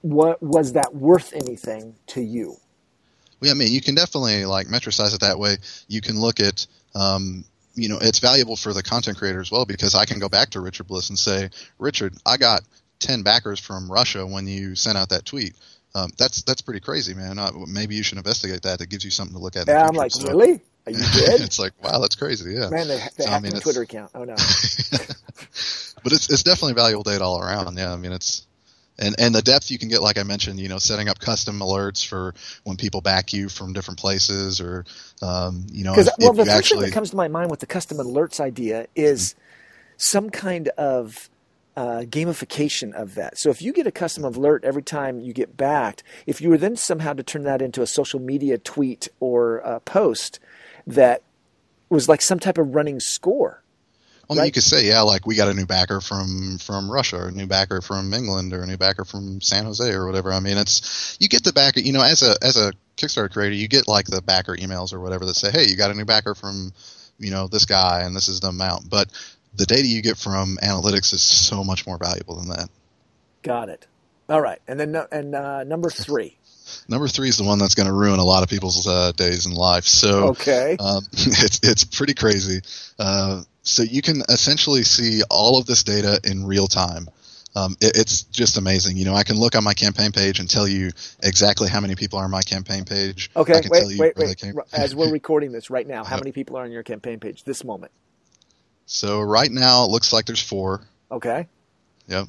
what 0.00 0.42
was 0.42 0.72
that 0.72 0.92
worth 0.96 1.32
anything 1.32 1.94
to 2.08 2.20
you? 2.20 2.56
Well, 3.40 3.52
I 3.52 3.54
mean, 3.54 3.70
you 3.70 3.80
can 3.80 3.94
definitely 3.94 4.46
like 4.46 4.66
metricize 4.66 5.14
it 5.14 5.20
that 5.20 5.38
way. 5.38 5.58
You 5.86 6.00
can 6.00 6.20
look 6.20 6.40
at, 6.40 6.66
um, 6.96 7.44
you 7.76 7.88
know, 7.88 7.98
it's 8.02 8.18
valuable 8.18 8.56
for 8.56 8.72
the 8.72 8.82
content 8.82 9.16
creator 9.16 9.40
as 9.40 9.52
well 9.52 9.64
because 9.64 9.94
I 9.94 10.04
can 10.06 10.18
go 10.18 10.28
back 10.28 10.50
to 10.50 10.60
Richard 10.60 10.88
Bliss 10.88 11.08
and 11.08 11.18
say, 11.18 11.50
Richard, 11.78 12.14
I 12.26 12.36
got 12.36 12.62
10 12.98 13.22
backers 13.22 13.60
from 13.60 13.88
Russia 13.88 14.26
when 14.26 14.48
you 14.48 14.74
sent 14.74 14.98
out 14.98 15.10
that 15.10 15.24
tweet. 15.24 15.54
Um, 15.94 16.10
that's 16.18 16.42
that's 16.42 16.62
pretty 16.62 16.80
crazy, 16.80 17.14
man. 17.14 17.38
Uh, 17.38 17.52
maybe 17.68 17.94
you 17.94 18.02
should 18.02 18.18
investigate 18.18 18.62
that. 18.62 18.80
It 18.80 18.88
gives 18.88 19.04
you 19.04 19.10
something 19.12 19.36
to 19.36 19.42
look 19.42 19.54
at. 19.54 19.68
yeah, 19.68 19.86
I'm 19.86 19.94
like, 19.94 20.10
so, 20.10 20.28
really? 20.28 20.60
Are 20.88 20.90
you 20.90 20.98
it's 21.02 21.58
like, 21.58 21.72
wow, 21.82 21.98
that's 22.00 22.14
crazy. 22.14 22.54
Yeah, 22.54 22.70
man, 22.70 22.88
they, 22.88 22.96
they 22.96 23.24
so, 23.24 23.30
hacked 23.30 23.30
I 23.30 23.40
mean, 23.40 23.52
my 23.52 23.60
Twitter 23.60 23.82
account. 23.82 24.10
Oh 24.14 24.24
no. 24.24 24.34
but 26.02 26.12
it's 26.12 26.30
it's 26.30 26.42
definitely 26.42 26.72
valuable 26.72 27.02
data 27.02 27.22
all 27.22 27.40
around. 27.40 27.76
Yeah, 27.76 27.92
I 27.92 27.96
mean, 27.96 28.12
it's 28.12 28.46
and 28.98 29.14
and 29.18 29.34
the 29.34 29.42
depth 29.42 29.70
you 29.70 29.78
can 29.78 29.90
get, 29.90 30.02
like 30.02 30.18
I 30.18 30.22
mentioned, 30.22 30.58
you 30.58 30.68
know, 30.68 30.78
setting 30.78 31.10
up 31.10 31.18
custom 31.18 31.58
alerts 31.60 32.06
for 32.06 32.34
when 32.64 32.78
people 32.78 33.02
back 33.02 33.34
you 33.34 33.50
from 33.50 33.74
different 33.74 34.00
places, 34.00 34.62
or 34.62 34.86
um, 35.20 35.66
you 35.70 35.84
know, 35.84 35.92
because 35.92 36.10
well, 36.18 36.32
the 36.32 36.46
first 36.46 36.56
actually... 36.56 36.80
thing 36.80 36.90
that 36.90 36.94
comes 36.94 37.10
to 37.10 37.16
my 37.16 37.28
mind 37.28 37.50
with 37.50 37.60
the 37.60 37.66
custom 37.66 37.98
alerts 37.98 38.40
idea 38.40 38.86
is 38.96 39.34
mm-hmm. 39.34 39.40
some 39.98 40.30
kind 40.30 40.68
of 40.78 41.28
uh, 41.76 42.02
gamification 42.06 42.92
of 42.94 43.14
that. 43.14 43.38
So 43.38 43.50
if 43.50 43.62
you 43.62 43.72
get 43.72 43.86
a 43.86 43.92
custom 43.92 44.24
alert 44.24 44.64
every 44.64 44.82
time 44.82 45.20
you 45.20 45.32
get 45.32 45.56
backed, 45.56 46.02
if 46.26 46.40
you 46.40 46.48
were 46.48 46.58
then 46.58 46.74
somehow 46.74 47.12
to 47.12 47.22
turn 47.22 47.44
that 47.44 47.62
into 47.62 47.82
a 47.82 47.86
social 47.86 48.18
media 48.18 48.58
tweet 48.58 49.08
or 49.20 49.58
a 49.58 49.78
post 49.78 50.40
that 50.88 51.22
was 51.88 52.08
like 52.08 52.20
some 52.20 52.38
type 52.38 52.58
of 52.58 52.74
running 52.74 53.00
score. 53.00 53.62
Well, 54.28 54.38
right? 54.38 54.46
you 54.46 54.52
could 54.52 54.62
say, 54.62 54.86
yeah, 54.86 55.00
like 55.02 55.26
we 55.26 55.36
got 55.36 55.48
a 55.48 55.54
new 55.54 55.64
backer 55.64 56.02
from 56.02 56.58
from 56.58 56.90
Russia, 56.90 57.16
or 57.16 57.28
a 57.28 57.32
new 57.32 57.46
backer 57.46 57.80
from 57.80 58.12
England, 58.12 58.52
or 58.52 58.62
a 58.62 58.66
new 58.66 58.76
backer 58.76 59.06
from 59.06 59.40
San 59.40 59.64
Jose, 59.64 59.90
or 59.90 60.06
whatever. 60.06 60.32
I 60.32 60.40
mean, 60.40 60.58
it's 60.58 61.16
you 61.18 61.28
get 61.28 61.44
the 61.44 61.52
backer. 61.52 61.80
You 61.80 61.92
know, 61.92 62.02
as 62.02 62.22
a 62.22 62.36
as 62.42 62.58
a 62.58 62.72
Kickstarter 62.98 63.32
creator, 63.32 63.54
you 63.54 63.68
get 63.68 63.88
like 63.88 64.06
the 64.06 64.20
backer 64.20 64.54
emails 64.54 64.92
or 64.92 65.00
whatever 65.00 65.24
that 65.24 65.34
say, 65.34 65.50
hey, 65.50 65.64
you 65.64 65.76
got 65.76 65.90
a 65.90 65.94
new 65.94 66.04
backer 66.04 66.34
from 66.34 66.72
you 67.18 67.30
know 67.30 67.48
this 67.48 67.64
guy, 67.64 68.02
and 68.02 68.14
this 68.14 68.28
is 68.28 68.40
the 68.40 68.48
amount. 68.48 68.90
But 68.90 69.08
the 69.54 69.64
data 69.64 69.86
you 69.86 70.02
get 70.02 70.18
from 70.18 70.58
analytics 70.62 71.14
is 71.14 71.22
so 71.22 71.64
much 71.64 71.86
more 71.86 71.96
valuable 71.96 72.36
than 72.36 72.48
that. 72.48 72.68
Got 73.42 73.70
it. 73.70 73.86
All 74.28 74.42
right, 74.42 74.60
and 74.68 74.78
then 74.78 74.94
and 75.10 75.34
uh, 75.34 75.64
number 75.64 75.88
three. 75.88 76.37
Number 76.88 77.08
three 77.08 77.28
is 77.28 77.36
the 77.36 77.44
one 77.44 77.58
that's 77.58 77.74
going 77.74 77.86
to 77.86 77.92
ruin 77.92 78.18
a 78.18 78.24
lot 78.24 78.42
of 78.42 78.48
people's 78.48 78.86
uh, 78.86 79.12
days 79.12 79.46
in 79.46 79.54
life. 79.54 79.84
So 79.84 80.28
okay, 80.28 80.76
um, 80.78 81.02
it's 81.12 81.60
it's 81.62 81.84
pretty 81.84 82.14
crazy. 82.14 82.60
Uh, 82.98 83.42
so 83.62 83.82
you 83.82 84.02
can 84.02 84.22
essentially 84.28 84.82
see 84.82 85.22
all 85.30 85.58
of 85.58 85.66
this 85.66 85.82
data 85.82 86.20
in 86.24 86.44
real 86.44 86.66
time. 86.66 87.08
Um, 87.54 87.76
it, 87.80 87.96
it's 87.96 88.22
just 88.22 88.56
amazing. 88.56 88.96
You 88.96 89.04
know, 89.04 89.14
I 89.14 89.24
can 89.24 89.36
look 89.36 89.56
on 89.56 89.64
my 89.64 89.74
campaign 89.74 90.12
page 90.12 90.38
and 90.38 90.48
tell 90.48 90.68
you 90.68 90.90
exactly 91.22 91.68
how 91.68 91.80
many 91.80 91.94
people 91.94 92.18
are 92.18 92.24
on 92.24 92.30
my 92.30 92.42
campaign 92.42 92.84
page. 92.84 93.30
Okay, 93.36 93.60
wait, 93.68 93.98
wait, 93.98 94.16
wait. 94.16 94.44
As 94.72 94.94
we're 94.94 95.10
recording 95.12 95.52
this 95.52 95.70
right 95.70 95.86
now, 95.86 96.04
how 96.04 96.16
yep. 96.16 96.24
many 96.24 96.32
people 96.32 96.56
are 96.56 96.64
on 96.64 96.70
your 96.70 96.82
campaign 96.82 97.18
page 97.20 97.44
this 97.44 97.64
moment? 97.64 97.92
So 98.86 99.20
right 99.20 99.50
now 99.50 99.84
it 99.84 99.90
looks 99.90 100.12
like 100.12 100.26
there's 100.26 100.42
four. 100.42 100.82
Okay. 101.10 101.46
Yep. 102.06 102.28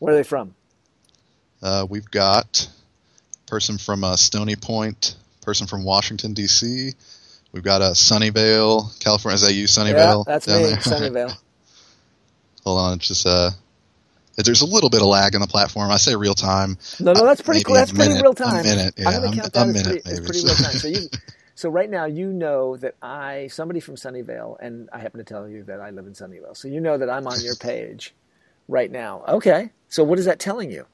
Where 0.00 0.14
are 0.14 0.16
they 0.16 0.22
from? 0.22 0.54
Uh, 1.62 1.86
we've 1.88 2.08
got 2.10 2.68
person 3.48 3.78
from 3.78 4.04
uh, 4.04 4.16
Stony 4.16 4.56
Point, 4.56 5.16
person 5.42 5.66
from 5.66 5.84
Washington 5.84 6.34
D.C. 6.34 6.92
We've 7.52 7.62
got 7.62 7.80
a 7.80 7.86
uh, 7.86 7.90
Sunnyvale, 7.94 8.98
California. 9.00 9.34
Is 9.34 9.40
that 9.42 9.54
you, 9.54 9.64
Sunnyvale? 9.64 10.26
Yeah, 10.26 10.32
that's 10.32 10.46
me, 10.46 10.52
there? 10.52 10.76
Sunnyvale. 10.76 11.36
Hold 12.64 12.80
on, 12.80 12.96
it's 12.98 13.08
just 13.08 13.26
uh, 13.26 13.50
there's 14.36 14.60
a 14.60 14.66
little 14.66 14.90
bit 14.90 15.00
of 15.00 15.06
lag 15.06 15.34
in 15.34 15.40
the 15.40 15.46
platform. 15.46 15.90
I 15.90 15.96
say 15.96 16.14
real 16.14 16.34
time. 16.34 16.76
No, 17.00 17.12
no, 17.12 17.24
that's 17.24 17.40
pretty. 17.40 17.64
Cool. 17.64 17.74
That's 17.74 17.92
minute, 17.92 18.08
pretty 18.10 18.22
real 18.22 18.34
time. 18.34 18.60
A 18.60 18.62
minute, 18.62 18.94
yeah, 18.96 19.08
I'm 19.08 19.22
gonna 19.22 19.36
count 19.36 19.52
that 19.52 19.62
a 19.62 19.66
minute, 19.66 20.04
pretty, 20.04 20.10
maybe. 20.10 20.24
pretty 20.24 20.44
real 20.44 20.54
time. 20.54 20.72
So 20.72 20.88
you, 20.88 21.08
so 21.54 21.70
right 21.70 21.90
now 21.90 22.04
you 22.04 22.32
know 22.32 22.76
that 22.76 22.94
I, 23.02 23.48
somebody 23.48 23.80
from 23.80 23.96
Sunnyvale, 23.96 24.58
and 24.60 24.88
I 24.92 24.98
happen 24.98 25.18
to 25.18 25.24
tell 25.24 25.48
you 25.48 25.64
that 25.64 25.80
I 25.80 25.90
live 25.90 26.06
in 26.06 26.12
Sunnyvale. 26.12 26.56
So 26.56 26.68
you 26.68 26.80
know 26.80 26.98
that 26.98 27.08
I'm 27.10 27.26
on 27.26 27.40
your 27.40 27.54
page 27.60 28.14
right 28.68 28.90
now. 28.90 29.24
Okay. 29.26 29.70
So 29.88 30.04
what 30.04 30.18
is 30.18 30.26
that 30.26 30.38
telling 30.38 30.70
you? 30.70 30.86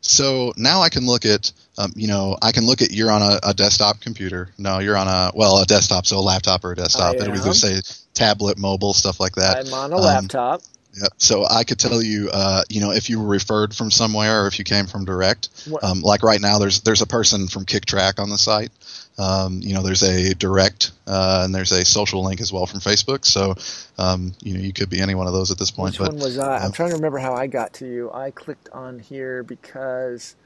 So 0.00 0.52
now 0.56 0.80
I 0.80 0.88
can 0.88 1.06
look 1.06 1.24
at, 1.24 1.52
um, 1.76 1.92
you 1.94 2.08
know, 2.08 2.36
I 2.40 2.52
can 2.52 2.66
look 2.66 2.82
at 2.82 2.90
you're 2.90 3.10
on 3.10 3.22
a, 3.22 3.38
a, 3.42 3.54
desktop 3.54 4.00
computer. 4.00 4.48
No, 4.58 4.78
you're 4.78 4.96
on 4.96 5.08
a 5.08 5.30
well, 5.34 5.60
a 5.60 5.66
desktop, 5.66 6.06
so 6.06 6.18
a 6.18 6.20
laptop 6.20 6.64
or 6.64 6.72
a 6.72 6.76
desktop. 6.76 7.16
It'll 7.16 7.34
either 7.34 7.52
say 7.52 7.80
tablet, 8.14 8.58
mobile, 8.58 8.94
stuff 8.94 9.20
like 9.20 9.34
that. 9.34 9.66
I'm 9.66 9.74
on 9.74 9.92
a 9.92 9.96
um, 9.96 10.02
laptop. 10.02 10.62
Yeah. 10.94 11.08
So 11.18 11.46
I 11.48 11.64
could 11.64 11.78
tell 11.78 12.02
you, 12.02 12.30
uh, 12.32 12.62
you 12.68 12.80
know, 12.80 12.90
if 12.92 13.10
you 13.10 13.20
were 13.20 13.28
referred 13.28 13.74
from 13.74 13.90
somewhere 13.90 14.44
or 14.44 14.46
if 14.48 14.58
you 14.58 14.64
came 14.64 14.86
from 14.86 15.04
direct. 15.04 15.48
Um, 15.82 16.00
like 16.00 16.22
right 16.22 16.40
now, 16.40 16.58
there's 16.58 16.80
there's 16.80 17.02
a 17.02 17.06
person 17.06 17.46
from 17.46 17.64
Kicktraq 17.64 18.18
on 18.18 18.30
the 18.30 18.38
site. 18.38 18.72
Um, 19.18 19.60
you 19.62 19.74
know, 19.74 19.82
there's 19.82 20.02
a 20.02 20.34
direct 20.34 20.92
uh, 21.06 21.42
and 21.44 21.54
there's 21.54 21.72
a 21.72 21.84
social 21.84 22.24
link 22.24 22.40
as 22.40 22.52
well 22.52 22.66
from 22.66 22.80
Facebook. 22.80 23.24
So, 23.24 23.54
um, 24.02 24.32
you 24.40 24.54
know, 24.54 24.60
you 24.60 24.72
could 24.72 24.88
be 24.88 25.00
any 25.00 25.14
one 25.14 25.26
of 25.26 25.32
those 25.32 25.50
at 25.50 25.58
this 25.58 25.70
point. 25.70 25.98
Which 25.98 25.98
but, 25.98 26.14
one 26.14 26.22
was 26.22 26.38
I? 26.38 26.58
I'm 26.58 26.72
trying 26.72 26.90
to 26.90 26.96
remember 26.96 27.18
how 27.18 27.34
I 27.34 27.46
got 27.46 27.74
to 27.74 27.86
you. 27.86 28.10
I 28.12 28.30
clicked 28.30 28.70
on 28.70 28.98
here 28.98 29.42
because 29.42 30.36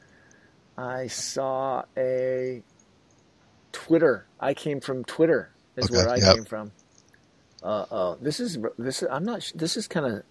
I 0.77 1.07
saw 1.07 1.85
a 1.97 2.63
Twitter. 3.73 4.27
I 4.41 4.55
came 4.55 4.81
from 4.81 5.05
Twitter. 5.05 5.51
Is 5.77 5.87
okay, 5.87 5.97
where 5.97 6.09
I 6.09 6.17
yep. 6.17 6.35
came 6.37 6.45
from. 6.45 6.73
Uh 7.63 7.87
oh, 7.91 8.19
this 8.21 8.41
is 8.41 8.59
this 8.79 9.03
is. 9.03 9.09
I'm 9.11 9.25
not. 9.25 9.51
This 9.55 9.77
is 9.77 9.89
kind 9.89 10.07
of 10.07 10.23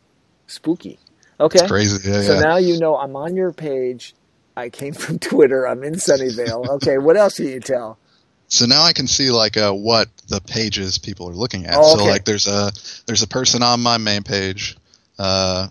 spooky. 0.47 0.99
Okay, 1.39 1.59
it's 1.59 1.67
crazy. 1.67 2.09
Yeah, 2.09 2.21
so 2.21 2.33
yeah. 2.35 2.39
now 2.39 2.57
you 2.57 2.79
know 2.79 2.95
I'm 2.97 3.15
on 3.15 3.35
your 3.35 3.51
page. 3.51 4.15
I 4.55 4.69
came 4.69 4.93
from 4.93 5.19
Twitter. 5.31 5.67
I'm 5.67 5.83
in 5.83 5.95
Sunnyvale. 5.95 6.69
Okay, 6.75 6.97
what 6.97 7.17
else 7.17 7.35
do 7.35 7.43
you 7.43 7.59
tell? 7.59 7.97
So 8.53 8.67
now 8.67 8.83
I 8.83 8.93
can 8.93 9.07
see 9.07 9.31
like 9.31 9.57
uh, 9.57 9.73
what 9.73 10.09
the 10.27 10.39
pages 10.39 10.99
people 10.99 11.27
are 11.27 11.33
looking 11.33 11.65
at. 11.65 11.75
Oh, 11.75 11.95
okay. 11.95 12.03
So 12.03 12.05
like 12.05 12.23
there's 12.23 12.45
a 12.45 12.71
there's 13.07 13.23
a 13.23 13.27
person 13.27 13.63
on 13.63 13.81
my 13.81 13.97
main 13.97 14.21
page. 14.21 14.77
Uh, 15.17 15.69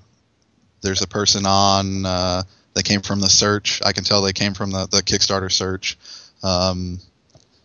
there's 0.80 1.00
a 1.00 1.06
person 1.06 1.46
on 1.46 2.04
uh, 2.04 2.42
they 2.74 2.82
came 2.82 3.00
from 3.00 3.20
the 3.20 3.28
search. 3.28 3.80
I 3.84 3.92
can 3.92 4.02
tell 4.02 4.20
they 4.20 4.32
came 4.32 4.52
from 4.52 4.72
the, 4.72 4.88
the 4.90 4.96
Kickstarter 4.96 5.50
search. 5.50 5.96
Um, 6.42 6.98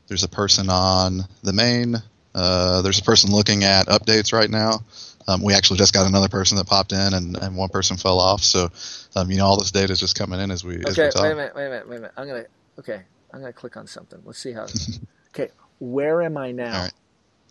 there's 0.07 0.23
a 0.23 0.27
person 0.27 0.69
on 0.69 1.21
the 1.41 1.51
main. 1.51 1.95
Uh, 2.35 2.83
there's 2.83 2.99
a 2.99 3.03
person 3.03 3.31
looking 3.31 3.63
at 3.63 3.87
updates 3.87 4.33
right 4.33 4.51
now. 4.51 4.81
Um, 5.27 5.41
we 5.41 5.55
actually 5.55 5.79
just 5.79 5.95
got 5.95 6.05
another 6.05 6.29
person 6.29 6.57
that 6.57 6.67
popped 6.67 6.91
in, 6.91 7.13
and, 7.15 7.35
and 7.37 7.57
one 7.57 7.69
person 7.69 7.97
fell 7.97 8.19
off. 8.19 8.43
So, 8.43 8.69
um, 9.15 9.31
you 9.31 9.37
know, 9.37 9.45
all 9.47 9.57
this 9.57 9.71
data 9.71 9.91
is 9.93 9.99
just 9.99 10.15
coming 10.15 10.39
in 10.39 10.51
as 10.51 10.63
we. 10.63 10.75
Okay, 10.75 10.87
as 10.87 10.97
we 10.97 11.09
talk. 11.09 11.23
wait 11.23 11.31
a 11.31 11.35
minute, 11.35 11.55
wait 11.55 11.65
a 11.65 11.69
minute, 11.69 11.89
wait 11.89 11.95
a 11.95 11.99
minute. 12.01 12.13
I'm 12.15 12.27
gonna. 12.27 12.45
Okay, 12.77 13.01
I'm 13.33 13.41
gonna 13.41 13.53
click 13.53 13.77
on 13.77 13.87
something. 13.87 14.19
Let's 14.25 14.39
see 14.39 14.51
how. 14.53 14.67
okay, 15.29 15.51
where 15.79 16.21
am 16.21 16.37
I 16.37 16.51
now? 16.51 16.75
All 16.75 16.81
right. 16.83 16.93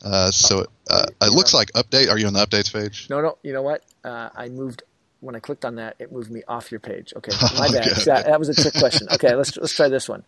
Uh, 0.05 0.31
so 0.31 0.67
uh, 0.91 1.07
it 1.23 1.33
looks 1.33 1.55
like 1.55 1.73
update. 1.73 2.11
Are 2.11 2.19
you 2.19 2.27
on 2.27 2.33
the 2.35 2.45
updates 2.45 2.73
page? 2.73 3.09
No, 3.09 3.21
no. 3.21 3.39
You 3.43 3.53
know 3.53 3.63
what? 3.63 3.83
Uh, 4.05 4.29
I 4.35 4.49
moved 4.49 4.83
when 5.21 5.35
I 5.35 5.41
clicked 5.41 5.65
on 5.65 5.77
that. 5.77 5.97
It 5.99 6.13
moved 6.13 6.31
me 6.31 6.43
off 6.47 6.71
your 6.71 6.81
page. 6.81 7.13
Okay, 7.17 7.33
my 7.59 7.69
bad. 7.69 7.89
okay. 7.93 8.05
That, 8.05 8.27
that 8.27 8.39
was 8.39 8.49
a 8.49 8.55
trick 8.55 8.75
question. 8.75 9.09
Okay, 9.13 9.35
let's 9.35 9.57
let's 9.57 9.75
try 9.75 9.89
this 9.89 10.09
one. 10.09 10.23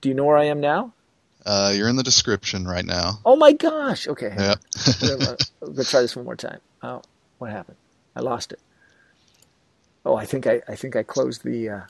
Do 0.00 0.08
you 0.08 0.14
know 0.14 0.24
where 0.24 0.38
I 0.38 0.44
am 0.44 0.60
now? 0.60 0.92
Uh, 1.44 1.72
you're 1.74 1.88
in 1.88 1.96
the 1.96 2.02
description 2.02 2.66
right 2.66 2.84
now. 2.84 3.18
Oh 3.24 3.36
my 3.36 3.52
gosh! 3.52 4.06
Okay, 4.06 4.30
hang 4.30 4.38
Yeah. 4.40 4.54
Uh, 5.02 5.36
Let's 5.62 5.90
try 5.90 6.02
this 6.02 6.14
one 6.14 6.26
more 6.26 6.36
time. 6.36 6.60
Oh, 6.82 7.02
what 7.38 7.50
happened? 7.50 7.78
I 8.14 8.20
lost 8.20 8.52
it. 8.52 8.60
Oh, 10.04 10.14
I 10.16 10.26
think 10.26 10.46
I 10.46 10.60
I 10.68 10.76
think 10.76 10.96
I 10.96 11.02
closed 11.02 11.42
the. 11.44 11.68
Uh, 11.68 11.80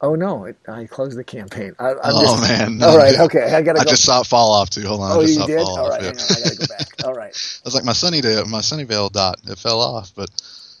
oh 0.00 0.14
no! 0.14 0.44
It, 0.46 0.58
I 0.68 0.86
closed 0.86 1.18
the 1.18 1.24
campaign. 1.24 1.74
I, 1.78 1.94
I'm 2.02 2.14
oh 2.14 2.20
just, 2.20 2.40
man. 2.40 2.82
All 2.82 2.96
right. 2.98 3.18
Okay. 3.18 3.42
I 3.54 3.62
gotta 3.62 3.80
I 3.80 3.84
just 3.84 4.04
saw 4.04 4.20
it 4.22 4.26
fall 4.26 4.52
off 4.52 4.70
too. 4.70 4.86
Hold 4.86 5.02
on. 5.02 5.12
oh, 5.12 5.20
I 5.20 5.22
just 5.22 5.34
you 5.34 5.36
saw 5.36 5.46
did. 5.46 5.60
fall 5.66 5.78
All 5.78 5.86
off, 5.86 5.90
right. 5.90 6.02
yeah. 6.02 6.12
Hang 6.12 6.18
on. 6.20 6.32
I 6.34 6.40
gotta 6.40 6.56
go 6.56 6.66
back. 6.66 6.88
All 7.02 7.14
right. 7.14 7.36
I 7.64 7.66
was 7.66 7.74
like 7.74 7.84
my 7.84 7.92
sunny 7.94 8.20
day, 8.20 8.42
my 8.48 8.60
Sunnyvale 8.60 9.12
dot. 9.12 9.36
It 9.48 9.58
fell 9.58 9.80
off, 9.80 10.12
but 10.14 10.30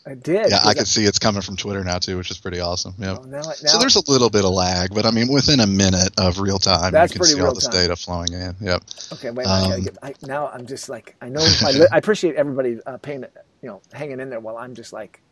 I 0.06 0.14
did. 0.14 0.48
yeah, 0.50 0.60
I 0.64 0.74
'cause 0.74 0.74
can 0.74 0.86
see 0.86 1.04
it's 1.04 1.18
coming 1.18 1.42
from 1.42 1.56
Twitter 1.56 1.84
now 1.84 1.98
too, 1.98 2.16
which 2.18 2.30
is 2.30 2.38
pretty 2.38 2.60
awesome. 2.60 2.94
Yeah. 2.98 3.18
Oh, 3.18 3.22
now, 3.22 3.54
now, 3.62 3.70
So 3.70 3.78
there's 3.78 3.96
a 3.96 4.02
little 4.10 4.30
bit 4.30 4.44
of 4.44 4.52
lag, 4.52 4.94
but 4.94 5.06
I 5.06 5.10
mean, 5.10 5.28
within 5.28 5.60
a 5.60 5.66
minute 5.66 6.10
of 6.18 6.40
real 6.40 6.58
time, 6.58 6.98
you 6.98 7.08
can 7.10 7.22
see 7.22 7.40
all 7.40 7.54
this 7.54 7.64
time. 7.64 7.72
data 7.72 7.96
flowing 7.96 8.32
in. 8.32 8.56
Yep. 8.60 8.84
Okay, 9.12 9.30
wait. 9.30 9.52
I 9.66 9.76
Um, 9.76 9.82
get, 9.82 9.98
I, 10.02 10.14
now 10.22 10.48
I'm 10.48 10.66
just 10.66 10.88
like 10.88 11.16
I 11.20 11.28
know 11.30 11.56
I, 11.62 11.72
I 11.92 11.98
appreciate 11.98 12.36
everybody 12.36 12.78
uh, 12.86 12.98
paying, 12.98 13.22
you 13.62 13.68
know, 13.68 13.82
hanging 13.92 14.20
in 14.20 14.30
there 14.30 14.40
while 14.40 14.58
I'm 14.58 14.74
just 14.74 14.92
like, 14.92 15.22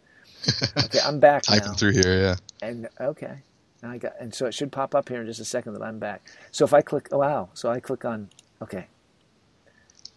okay, 0.85 1.01
I'm 1.05 1.21
back 1.21 1.47
Typing 1.47 1.51
now, 1.51 1.75
through 1.75 1.93
here, 1.93 2.19
yeah. 2.21 2.37
and 2.63 2.89
okay, 3.01 3.43
and 3.87 3.95
I 3.95 3.99
got, 3.99 4.15
and 4.21 4.35
so 4.35 4.47
it 4.47 4.55
should 4.55 4.73
pop 4.73 4.95
up 4.95 5.09
here 5.09 5.21
in 5.21 5.27
just 5.27 5.41
a 5.41 5.45
second 5.45 5.75
that 5.75 5.83
I'm 5.83 5.99
back. 5.99 6.23
So 6.51 6.65
if 6.65 6.75
I 6.75 6.81
click, 6.83 7.09
oh 7.13 7.19
wow, 7.19 7.51
so 7.55 7.71
I 7.71 7.79
click 7.79 8.05
on, 8.05 8.29
okay, 8.61 8.87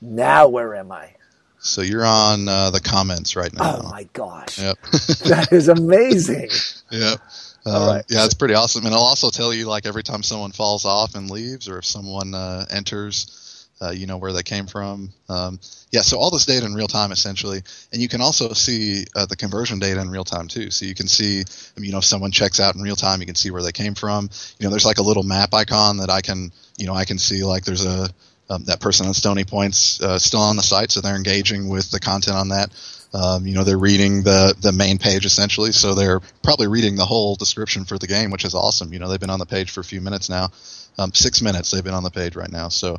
now 0.01 0.47
where 0.47 0.75
am 0.75 0.91
I? 0.91 1.13
So 1.59 1.81
you're 1.81 2.05
on 2.05 2.47
uh, 2.47 2.71
the 2.71 2.79
comments 2.79 3.35
right 3.35 3.53
now. 3.53 3.81
Oh 3.83 3.89
my 3.89 4.03
gosh, 4.13 4.59
Yep. 4.59 4.81
that 5.25 5.49
is 5.51 5.67
amazing. 5.67 6.49
Yep. 6.89 7.19
Right. 7.65 8.03
Yeah, 8.09 8.25
it's 8.25 8.33
pretty 8.33 8.55
awesome, 8.55 8.85
and 8.85 8.95
I'll 8.95 9.01
also 9.01 9.29
tell 9.29 9.53
you 9.53 9.67
like 9.67 9.85
every 9.85 10.01
time 10.01 10.23
someone 10.23 10.51
falls 10.51 10.85
off 10.85 11.13
and 11.13 11.29
leaves, 11.29 11.69
or 11.69 11.77
if 11.77 11.85
someone 11.85 12.33
uh, 12.33 12.65
enters, 12.71 13.48
uh, 13.81 13.91
you 13.91 14.07
know 14.07 14.17
where 14.17 14.33
they 14.33 14.43
came 14.43 14.67
from. 14.67 15.09
Um, 15.29 15.59
yeah, 15.91 16.01
so 16.01 16.17
all 16.17 16.31
this 16.31 16.45
data 16.45 16.65
in 16.65 16.73
real 16.73 16.87
time 16.87 17.11
essentially, 17.11 17.61
and 17.91 18.01
you 18.01 18.07
can 18.07 18.21
also 18.21 18.53
see 18.53 19.05
uh, 19.15 19.25
the 19.25 19.35
conversion 19.35 19.79
data 19.79 20.01
in 20.01 20.09
real 20.09 20.23
time 20.23 20.47
too. 20.47 20.71
So 20.71 20.85
you 20.85 20.95
can 20.95 21.07
see, 21.07 21.43
um, 21.77 21.83
you 21.83 21.91
know, 21.91 21.99
if 21.99 22.05
someone 22.05 22.31
checks 22.31 22.59
out 22.59 22.75
in 22.75 22.81
real 22.81 22.95
time, 22.95 23.19
you 23.21 23.25
can 23.25 23.35
see 23.35 23.51
where 23.51 23.63
they 23.63 23.71
came 23.71 23.95
from. 23.95 24.29
You 24.59 24.65
know, 24.65 24.69
there's 24.69 24.85
like 24.85 24.97
a 24.97 25.03
little 25.03 25.23
map 25.23 25.53
icon 25.53 25.97
that 25.97 26.09
I 26.09 26.21
can, 26.21 26.51
you 26.77 26.87
know, 26.87 26.93
I 26.93 27.05
can 27.05 27.17
see 27.17 27.43
like 27.43 27.65
there's 27.65 27.85
a 27.85 28.09
um, 28.49 28.63
that 28.65 28.79
person 28.79 29.05
on 29.05 29.13
Stony 29.13 29.43
Point's 29.43 30.01
uh, 30.01 30.17
still 30.17 30.39
on 30.39 30.55
the 30.55 30.63
site, 30.63 30.91
so 30.91 31.01
they're 31.01 31.15
engaging 31.15 31.69
with 31.69 31.91
the 31.91 31.99
content 31.99 32.35
on 32.35 32.49
that. 32.49 32.71
Um, 33.13 33.47
you 33.47 33.55
know, 33.55 33.63
they're 33.63 33.77
reading 33.77 34.23
the 34.23 34.55
the 34.59 34.71
main 34.71 34.97
page 34.97 35.25
essentially, 35.25 35.71
so 35.71 35.95
they're 35.95 36.19
probably 36.43 36.67
reading 36.67 36.95
the 36.95 37.05
whole 37.05 37.35
description 37.35 37.85
for 37.85 37.97
the 37.97 38.07
game, 38.07 38.31
which 38.31 38.45
is 38.45 38.53
awesome. 38.53 38.93
You 38.93 38.99
know, 38.99 39.09
they've 39.09 39.19
been 39.19 39.29
on 39.29 39.39
the 39.39 39.45
page 39.45 39.71
for 39.71 39.81
a 39.81 39.83
few 39.83 40.01
minutes 40.01 40.29
now, 40.29 40.49
um, 40.97 41.13
six 41.13 41.41
minutes 41.41 41.71
they've 41.71 41.83
been 41.83 41.93
on 41.93 42.03
the 42.03 42.11
page 42.11 42.35
right 42.35 42.51
now. 42.51 42.69
So, 42.69 42.97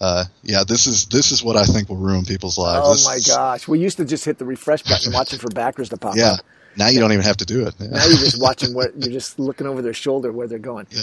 uh, 0.00 0.24
yeah, 0.42 0.64
this 0.66 0.86
is 0.86 1.06
this 1.06 1.32
is 1.32 1.42
what 1.42 1.56
I 1.56 1.64
think 1.64 1.88
will 1.88 1.96
ruin 1.96 2.24
people's 2.24 2.58
lives. 2.58 2.86
Oh 2.86 2.92
This 2.92 3.06
my 3.06 3.14
is- 3.14 3.26
gosh, 3.28 3.68
we 3.68 3.78
used 3.78 3.96
to 3.98 4.04
just 4.04 4.24
hit 4.24 4.38
the 4.38 4.44
refresh 4.44 4.82
button, 4.82 5.12
watching 5.12 5.38
for 5.38 5.48
backers 5.50 5.88
to 5.90 5.96
pop 5.96 6.16
Yeah, 6.16 6.32
up. 6.32 6.40
now 6.76 6.88
you 6.88 7.00
don't 7.00 7.12
even 7.12 7.24
have 7.24 7.36
to 7.38 7.44
do 7.44 7.66
it. 7.66 7.74
Yeah. 7.78 7.88
Now 7.88 8.04
you're 8.06 8.18
just 8.18 8.40
watching 8.40 8.74
what 8.74 8.96
you're 8.98 9.12
just 9.12 9.38
looking 9.38 9.66
over 9.66 9.82
their 9.82 9.94
shoulder 9.94 10.32
where 10.32 10.46
they're 10.46 10.58
going. 10.58 10.86
Yeah. 10.90 11.02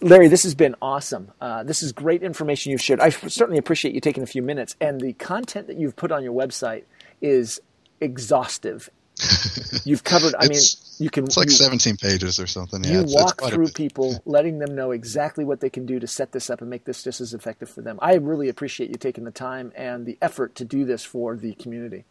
Larry, 0.00 0.28
this 0.28 0.44
has 0.44 0.54
been 0.54 0.76
awesome. 0.80 1.32
Uh, 1.40 1.64
this 1.64 1.82
is 1.82 1.90
great 1.92 2.22
information 2.22 2.70
you've 2.70 2.80
shared. 2.80 3.00
I 3.00 3.08
certainly 3.10 3.58
appreciate 3.58 3.94
you 3.94 4.00
taking 4.00 4.22
a 4.22 4.26
few 4.26 4.42
minutes, 4.42 4.76
and 4.80 5.00
the 5.00 5.12
content 5.14 5.66
that 5.66 5.76
you've 5.76 5.96
put 5.96 6.12
on 6.12 6.22
your 6.22 6.32
website 6.32 6.84
is 7.20 7.60
exhaustive. 8.00 8.88
You've 9.84 10.04
covered. 10.04 10.34
I 10.38 10.48
mean, 10.48 10.60
you 10.98 11.10
can 11.10 11.24
It's 11.24 11.36
like 11.36 11.46
you, 11.46 11.52
17 11.52 11.96
pages 11.96 12.38
or 12.38 12.46
something. 12.46 12.84
Yeah, 12.84 12.90
you 12.92 13.00
it's, 13.00 13.12
it's 13.12 13.22
walk 13.22 13.42
a 13.42 13.48
through 13.48 13.68
people, 13.68 14.22
letting 14.26 14.58
them 14.58 14.74
know 14.74 14.92
exactly 14.92 15.44
what 15.44 15.60
they 15.60 15.70
can 15.70 15.86
do 15.86 15.98
to 15.98 16.06
set 16.06 16.32
this 16.32 16.50
up 16.50 16.60
and 16.60 16.70
make 16.70 16.84
this 16.84 17.02
just 17.02 17.20
as 17.20 17.34
effective 17.34 17.68
for 17.68 17.82
them. 17.82 17.98
I 18.00 18.14
really 18.14 18.48
appreciate 18.48 18.90
you 18.90 18.96
taking 18.96 19.24
the 19.24 19.30
time 19.30 19.72
and 19.76 20.06
the 20.06 20.18
effort 20.22 20.54
to 20.56 20.64
do 20.64 20.84
this 20.84 21.04
for 21.04 21.36
the 21.36 21.54
community. 21.54 22.04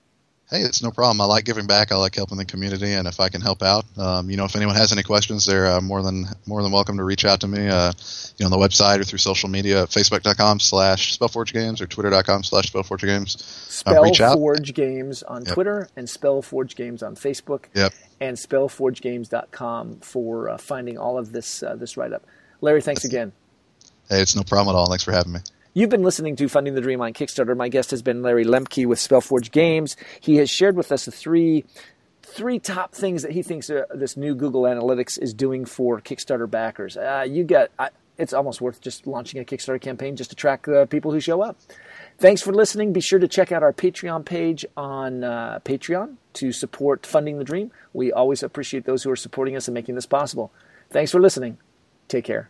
Hey, 0.49 0.61
it's 0.61 0.81
no 0.81 0.91
problem. 0.91 1.19
I 1.19 1.25
like 1.25 1.43
giving 1.43 1.67
back. 1.67 1.91
I 1.91 1.95
like 1.97 2.15
helping 2.15 2.37
the 2.37 2.45
community, 2.45 2.93
and 2.93 3.05
if 3.05 3.19
I 3.19 3.27
can 3.27 3.41
help 3.41 3.61
out, 3.61 3.83
um, 3.97 4.29
you 4.29 4.37
know, 4.37 4.45
if 4.45 4.55
anyone 4.55 4.75
has 4.75 4.93
any 4.93 5.03
questions, 5.03 5.45
they're 5.45 5.67
uh, 5.67 5.81
more 5.81 6.01
than 6.01 6.25
more 6.45 6.63
than 6.63 6.71
welcome 6.71 6.95
to 6.97 7.03
reach 7.03 7.25
out 7.25 7.41
to 7.41 7.49
me. 7.49 7.67
Uh, 7.67 7.91
you 8.37 8.45
know, 8.45 8.45
on 8.45 8.51
the 8.51 8.57
website 8.57 9.01
or 9.01 9.03
through 9.03 9.19
social 9.19 9.49
media, 9.49 9.85
Facebook.com/slash 9.87 11.19
Spellforge 11.19 11.51
Games 11.51 11.81
or 11.81 11.87
Twitter.com/slash 11.87 12.71
Spellforge 12.71 13.01
Games. 13.01 13.35
Spellforge 13.35 14.73
Games 14.73 15.21
on 15.23 15.43
yep. 15.43 15.53
Twitter 15.53 15.89
and 15.97 16.07
Spellforge 16.07 16.75
Games 16.77 17.03
on 17.03 17.15
Facebook. 17.15 17.65
Yep. 17.73 17.93
And 18.21 18.37
SpellforgeGames.com 18.37 19.99
for 19.99 20.49
uh, 20.49 20.57
finding 20.57 20.97
all 20.97 21.17
of 21.17 21.33
this 21.33 21.61
uh, 21.61 21.75
this 21.75 21.97
write 21.97 22.13
up. 22.13 22.25
Larry, 22.61 22.81
thanks 22.81 23.03
again. 23.03 23.33
Hey, 24.09 24.21
it's 24.21 24.33
no 24.33 24.43
problem 24.43 24.73
at 24.73 24.79
all. 24.79 24.87
Thanks 24.87 25.03
for 25.03 25.11
having 25.11 25.33
me. 25.33 25.39
You've 25.77 25.91
been 25.91 26.01
listening 26.01 26.35
to 26.37 26.49
Funding 26.49 26.73
the 26.73 26.81
Dream 26.81 27.01
on 27.01 27.13
Kickstarter. 27.13 27.55
My 27.55 27.69
guest 27.69 27.91
has 27.91 28.01
been 28.01 28.23
Larry 28.23 28.45
Lemke 28.45 28.87
with 28.87 28.97
Spellforge 28.97 29.51
Games. 29.51 29.95
He 30.19 30.37
has 30.37 30.49
shared 30.49 30.75
with 30.75 30.91
us 30.91 31.05
the 31.05 31.11
three 31.11 31.65
three 32.23 32.57
top 32.57 32.95
things 32.95 33.21
that 33.21 33.31
he 33.31 33.43
thinks 33.43 33.69
uh, 33.69 33.83
this 33.93 34.17
new 34.17 34.33
Google 34.33 34.63
Analytics 34.63 35.21
is 35.21 35.35
doing 35.35 35.65
for 35.65 36.01
Kickstarter 36.01 36.49
backers. 36.49 36.97
Uh, 36.97 37.27
you 37.29 37.43
get 37.43 37.69
it's 38.17 38.33
almost 38.33 38.59
worth 38.59 38.81
just 38.81 39.05
launching 39.05 39.39
a 39.39 39.43
Kickstarter 39.43 39.79
campaign 39.79 40.15
just 40.15 40.31
to 40.31 40.35
track 40.35 40.65
the 40.65 40.87
people 40.87 41.11
who 41.11 41.19
show 41.19 41.43
up. 41.43 41.59
Thanks 42.17 42.41
for 42.41 42.51
listening. 42.51 42.91
Be 42.91 42.99
sure 42.99 43.19
to 43.19 43.27
check 43.27 43.51
out 43.51 43.61
our 43.61 43.71
Patreon 43.71 44.25
page 44.25 44.65
on 44.75 45.23
uh, 45.23 45.59
Patreon 45.63 46.15
to 46.33 46.51
support 46.51 47.05
Funding 47.05 47.37
the 47.37 47.43
Dream. 47.43 47.71
We 47.93 48.11
always 48.11 48.41
appreciate 48.41 48.85
those 48.85 49.03
who 49.03 49.11
are 49.11 49.15
supporting 49.15 49.55
us 49.55 49.67
and 49.67 49.75
making 49.75 49.93
this 49.93 50.07
possible. 50.07 50.51
Thanks 50.89 51.11
for 51.11 51.21
listening. 51.21 51.59
Take 52.07 52.25
care. 52.25 52.49